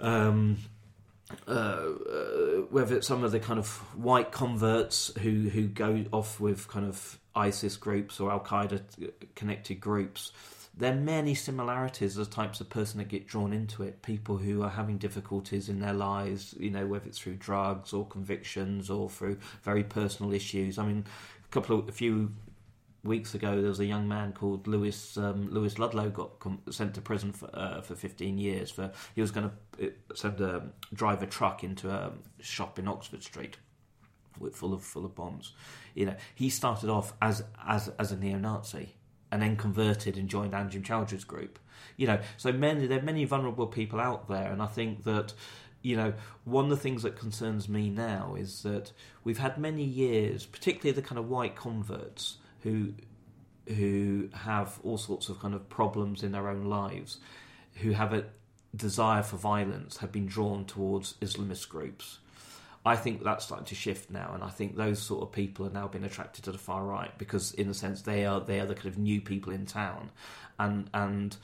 um, 0.00 0.58
uh, 1.48 1.50
uh, 1.50 1.86
whether 2.70 2.96
it's 2.96 3.06
some 3.06 3.24
of 3.24 3.32
the 3.32 3.40
kind 3.40 3.58
of 3.58 3.68
white 3.96 4.30
converts 4.30 5.10
who 5.20 5.48
who 5.48 5.66
go 5.66 6.04
off 6.12 6.38
with 6.40 6.68
kind 6.68 6.86
of 6.86 7.18
ISIS 7.34 7.76
groups 7.76 8.20
or 8.20 8.30
Al 8.30 8.40
Qaeda 8.40 8.82
connected 9.34 9.80
groups, 9.80 10.32
there 10.76 10.92
are 10.92 10.96
many 10.96 11.34
similarities 11.34 12.18
as 12.18 12.28
types 12.28 12.60
of 12.60 12.68
person 12.68 12.98
that 12.98 13.08
get 13.08 13.26
drawn 13.26 13.52
into 13.52 13.82
it. 13.82 14.02
People 14.02 14.36
who 14.36 14.62
are 14.62 14.70
having 14.70 14.98
difficulties 14.98 15.68
in 15.68 15.80
their 15.80 15.92
lives, 15.92 16.54
you 16.58 16.70
know, 16.70 16.86
whether 16.86 17.06
it's 17.06 17.18
through 17.18 17.36
drugs 17.36 17.92
or 17.92 18.06
convictions 18.06 18.90
or 18.90 19.08
through 19.08 19.38
very 19.62 19.84
personal 19.84 20.32
issues. 20.32 20.78
I 20.78 20.86
mean, 20.86 21.04
a 21.44 21.48
couple 21.48 21.78
of 21.78 21.88
a 21.88 21.92
few 21.92 22.32
weeks 23.04 23.34
ago 23.34 23.60
there 23.60 23.68
was 23.68 23.80
a 23.80 23.84
young 23.84 24.08
man 24.08 24.32
called 24.32 24.66
Lewis 24.66 25.16
um, 25.16 25.48
Lewis 25.50 25.78
Ludlow 25.78 26.08
got 26.08 26.40
com- 26.40 26.62
sent 26.70 26.94
to 26.94 27.00
prison 27.00 27.32
for 27.32 27.50
uh, 27.54 27.80
for 27.82 27.94
15 27.94 28.38
years 28.38 28.70
for 28.70 28.90
he 29.14 29.20
was 29.20 29.30
going 29.30 29.50
to 29.78 29.92
send 30.14 30.40
a 30.40 30.70
drive 30.92 31.22
a 31.22 31.26
truck 31.26 31.62
into 31.62 31.90
a 31.90 32.12
shop 32.40 32.78
in 32.78 32.88
Oxford 32.88 33.22
Street 33.22 33.58
with 34.38 34.56
full 34.56 34.72
of 34.72 34.82
full 34.82 35.04
of 35.04 35.14
bombs. 35.14 35.52
You 35.94 36.06
know, 36.06 36.16
he 36.34 36.50
started 36.50 36.90
off 36.90 37.12
as 37.22 37.44
as 37.66 37.90
as 37.98 38.12
a 38.12 38.16
neo-Nazi 38.16 38.94
and 39.30 39.42
then 39.42 39.56
converted 39.56 40.16
and 40.16 40.28
joined 40.28 40.52
Anjem 40.52 40.84
Choudary's 40.84 41.24
group. 41.24 41.58
You 41.96 42.06
know, 42.06 42.20
so 42.36 42.52
many 42.52 42.86
there 42.86 43.00
are 43.00 43.02
many 43.02 43.24
vulnerable 43.24 43.66
people 43.66 44.00
out 44.00 44.28
there, 44.28 44.50
and 44.50 44.62
I 44.62 44.66
think 44.66 45.04
that 45.04 45.34
you 45.82 45.96
know, 45.96 46.14
one 46.44 46.64
of 46.64 46.70
the 46.70 46.78
things 46.78 47.02
that 47.02 47.18
concerns 47.18 47.68
me 47.68 47.90
now 47.90 48.36
is 48.38 48.62
that 48.62 48.90
we've 49.22 49.38
had 49.38 49.58
many 49.58 49.84
years, 49.84 50.46
particularly 50.46 50.92
the 50.92 51.06
kind 51.06 51.18
of 51.18 51.28
white 51.28 51.56
converts 51.56 52.38
who 52.64 52.94
who 53.68 54.28
have 54.34 54.78
all 54.82 54.98
sorts 54.98 55.28
of 55.28 55.40
kind 55.40 55.54
of 55.54 55.68
problems 55.70 56.22
in 56.22 56.32
their 56.32 56.48
own 56.48 56.64
lives, 56.64 57.18
who 57.76 57.92
have 57.92 58.12
a 58.12 58.24
desire 58.76 59.22
for 59.22 59.36
violence, 59.36 59.98
have 59.98 60.12
been 60.12 60.26
drawn 60.26 60.64
towards 60.64 61.14
Islamist 61.14 61.68
groups. 61.68 62.18
I 62.84 62.96
think 62.96 63.24
that's 63.24 63.46
starting 63.46 63.66
to 63.66 63.74
shift 63.74 64.10
now, 64.10 64.32
and 64.34 64.42
I 64.42 64.50
think 64.50 64.76
those 64.76 65.00
sort 65.00 65.22
of 65.22 65.32
people 65.32 65.66
are 65.66 65.70
now 65.70 65.88
being 65.88 66.04
attracted 66.04 66.44
to 66.44 66.52
the 66.52 66.58
far 66.58 66.84
right 66.84 67.16
because, 67.16 67.52
in 67.52 67.70
a 67.70 67.74
sense, 67.74 68.02
they 68.02 68.26
are 68.26 68.40
they 68.40 68.60
are 68.60 68.66
the 68.66 68.74
kind 68.74 68.88
of 68.88 68.98
new 68.98 69.20
people 69.20 69.52
in 69.52 69.64
town, 69.64 70.10
and 70.58 70.90
and 70.92 71.36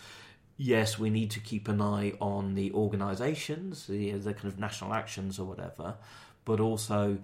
yes, 0.58 0.98
we 0.98 1.08
need 1.08 1.30
to 1.30 1.40
keep 1.40 1.68
an 1.68 1.80
eye 1.80 2.12
on 2.20 2.54
the 2.54 2.70
organisations, 2.72 3.86
the, 3.86 4.10
the 4.12 4.34
kind 4.34 4.52
of 4.52 4.58
national 4.58 4.92
actions 4.92 5.38
or 5.38 5.46
whatever, 5.46 5.94
but 6.44 6.60
also 6.60 7.16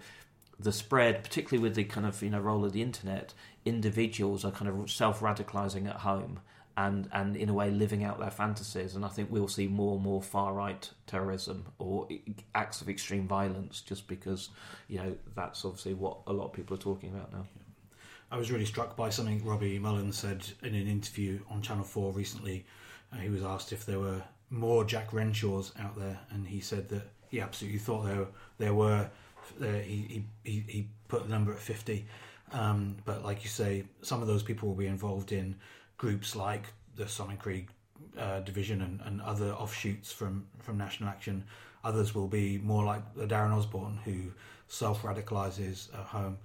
the 0.59 0.73
spread, 0.73 1.23
particularly 1.23 1.63
with 1.63 1.75
the 1.75 1.85
kind 1.85 2.07
of 2.07 2.23
you 2.23 2.31
know 2.31 2.41
role 2.41 2.65
of 2.65 2.73
the 2.73 2.83
internet, 2.83 3.35
individuals 3.65 4.45
are 4.45 4.51
kind 4.51 4.69
of 4.69 4.91
self 4.91 5.21
radicalizing 5.21 5.89
at 5.89 5.97
home 5.97 6.41
and 6.77 7.09
and 7.13 7.37
in 7.37 7.49
a 7.49 7.55
way 7.55 7.71
living 7.71 8.05
out 8.05 8.19
their 8.19 8.31
fantasies. 8.31 8.95
And 8.95 9.05
I 9.05 9.09
think 9.09 9.31
we'll 9.31 9.49
see 9.49 9.67
more 9.67 9.95
and 9.95 10.03
more 10.03 10.23
far 10.23 10.53
right 10.53 10.89
terrorism 11.07 11.67
or 11.79 12.09
acts 12.55 12.81
of 12.81 12.89
extreme 12.89 13.27
violence 13.27 13.81
just 13.81 14.07
because 14.09 14.51
you 14.89 14.99
know 14.99 15.17
that's 15.35 15.65
obviously 15.65 15.95
what 15.95 16.19
a 16.27 16.33
lot 16.33 16.47
of 16.47 16.53
people 16.53 16.75
are 16.75 16.81
talking 16.81 17.11
about 17.11 17.33
now. 17.33 17.47
I 18.31 18.39
was 18.39 18.51
really 18.51 18.65
struck 18.65 18.97
by 18.97 19.11
something 19.11 19.45
Robbie 19.45 19.79
Mullen 19.79 20.13
said 20.13 20.47
in 20.63 20.75
an 20.75 20.89
interview 20.89 21.39
on 21.49 21.63
Channel 21.63 21.85
Four 21.85 22.13
recently 22.13 22.67
uh, 23.13 23.17
he 23.19 23.29
was 23.29 23.43
asked 23.43 23.73
if 23.73 23.87
there 23.87 24.01
were 24.01 24.23
more 24.51 24.85
Jack 24.85 25.13
Renshaws 25.13 25.73
out 25.79 25.97
there, 25.97 26.19
and 26.31 26.47
he 26.47 26.61
said 26.61 26.89
that 26.91 27.11
he 27.29 27.41
absolutely 27.41 27.79
thought 27.79 28.05
there 28.05 28.27
there 28.59 28.75
were. 28.75 29.11
Uh, 29.61 29.67
he, 29.79 30.25
he 30.45 30.65
he 30.67 30.89
put 31.09 31.25
the 31.25 31.29
number 31.29 31.53
at 31.53 31.59
fifty, 31.59 32.07
um, 32.53 32.97
but 33.05 33.25
like 33.25 33.43
you 33.43 33.51
say, 33.51 33.85
some 34.03 34.23
of 34.23 34.29
those 34.29 34.43
people 34.43 34.69
will 34.69 34.77
be 34.77 34.87
involved 34.87 35.33
in 35.33 35.57
groups 35.99 36.37
like 36.37 36.65
the 36.97 37.05
Sonnenkrieg 37.05 37.69
uh, 38.19 38.41
division 38.41 38.83
and, 38.83 39.01
and 39.05 39.21
other 39.23 39.53
offshoots 39.53 40.13
from 40.13 40.47
from 40.59 40.79
National 40.79 41.09
Action. 41.09 41.45
Others 41.85 42.15
will 42.15 42.29
be 42.29 42.59
more 42.59 42.85
like 42.85 43.03
the 43.15 43.27
Darren 43.27 43.53
Osborne 43.53 43.99
who 44.05 44.33
self 44.69 45.03
radicalizes 45.03 45.93
at 45.95 46.05
home. 46.05 46.39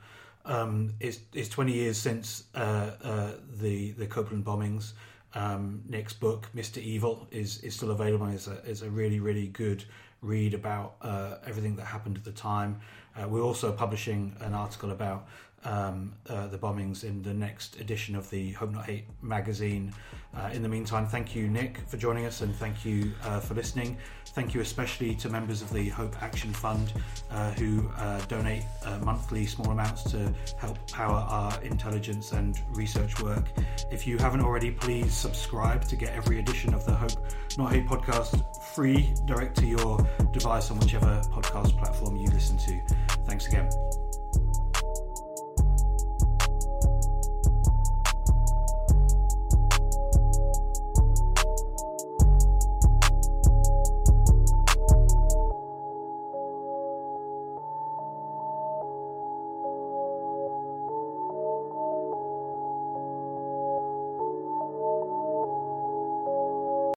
Um, 0.45 0.93
it's, 0.99 1.19
it's 1.33 1.49
20 1.49 1.71
years 1.71 1.97
since 1.97 2.45
uh, 2.55 2.91
uh, 3.03 3.31
the 3.59 3.91
the 3.91 4.07
Copeland 4.07 4.45
bombings. 4.45 4.93
Um, 5.33 5.81
Nick's 5.87 6.13
book, 6.13 6.49
Mr. 6.55 6.77
Evil, 6.77 7.27
is 7.31 7.59
is 7.63 7.75
still 7.75 7.91
available. 7.91 8.27
It's 8.27 8.47
a, 8.47 8.61
it's 8.65 8.81
a 8.81 8.89
really 8.89 9.19
really 9.19 9.47
good 9.47 9.83
read 10.21 10.53
about 10.53 10.95
uh, 11.01 11.35
everything 11.45 11.75
that 11.77 11.85
happened 11.85 12.17
at 12.17 12.23
the 12.23 12.31
time. 12.31 12.79
Uh, 13.15 13.27
we're 13.27 13.41
also 13.41 13.71
publishing 13.71 14.35
an 14.39 14.53
article 14.53 14.91
about 14.91 15.27
um, 15.63 16.13
uh, 16.29 16.47
the 16.47 16.57
bombings 16.57 17.03
in 17.03 17.21
the 17.21 17.33
next 17.33 17.79
edition 17.79 18.15
of 18.15 18.29
the 18.29 18.51
Hope 18.51 18.71
Not 18.71 18.85
Hate 18.85 19.05
magazine. 19.21 19.93
Uh, 20.35 20.49
in 20.53 20.63
the 20.63 20.69
meantime, 20.69 21.07
thank 21.07 21.35
you, 21.35 21.47
Nick, 21.49 21.77
for 21.87 21.97
joining 21.97 22.25
us, 22.25 22.41
and 22.41 22.55
thank 22.55 22.85
you 22.85 23.11
uh, 23.23 23.39
for 23.39 23.53
listening. 23.53 23.97
Thank 24.27 24.53
you 24.53 24.61
especially 24.61 25.13
to 25.15 25.29
members 25.29 25.61
of 25.61 25.71
the 25.73 25.89
Hope 25.89 26.21
Action 26.23 26.53
Fund 26.53 26.93
uh, 27.29 27.51
who 27.51 27.89
uh, 27.97 28.21
donate 28.25 28.63
uh, 28.85 28.97
monthly 28.99 29.45
small 29.45 29.71
amounts 29.71 30.03
to 30.11 30.33
help 30.57 30.89
power 30.89 31.17
our 31.17 31.61
intelligence 31.63 32.31
and 32.31 32.57
research 32.69 33.21
work. 33.21 33.45
If 33.91 34.07
you 34.07 34.17
haven't 34.17 34.41
already, 34.41 34.71
please 34.71 35.13
subscribe 35.13 35.83
to 35.85 35.97
get 35.97 36.13
every 36.13 36.39
edition 36.39 36.73
of 36.73 36.85
the 36.85 36.93
Hope 36.93 37.27
Not 37.57 37.73
Hate 37.73 37.87
podcast 37.87 38.41
free 38.73 39.13
direct 39.25 39.57
to 39.57 39.67
your 39.67 39.97
device 40.31 40.71
on 40.71 40.79
whichever 40.79 41.21
podcast 41.25 41.77
platform 41.77 42.15
you 42.15 42.27
listen 42.29 42.57
to. 42.57 42.81
Thanks 43.25 43.47
again. 43.47 43.69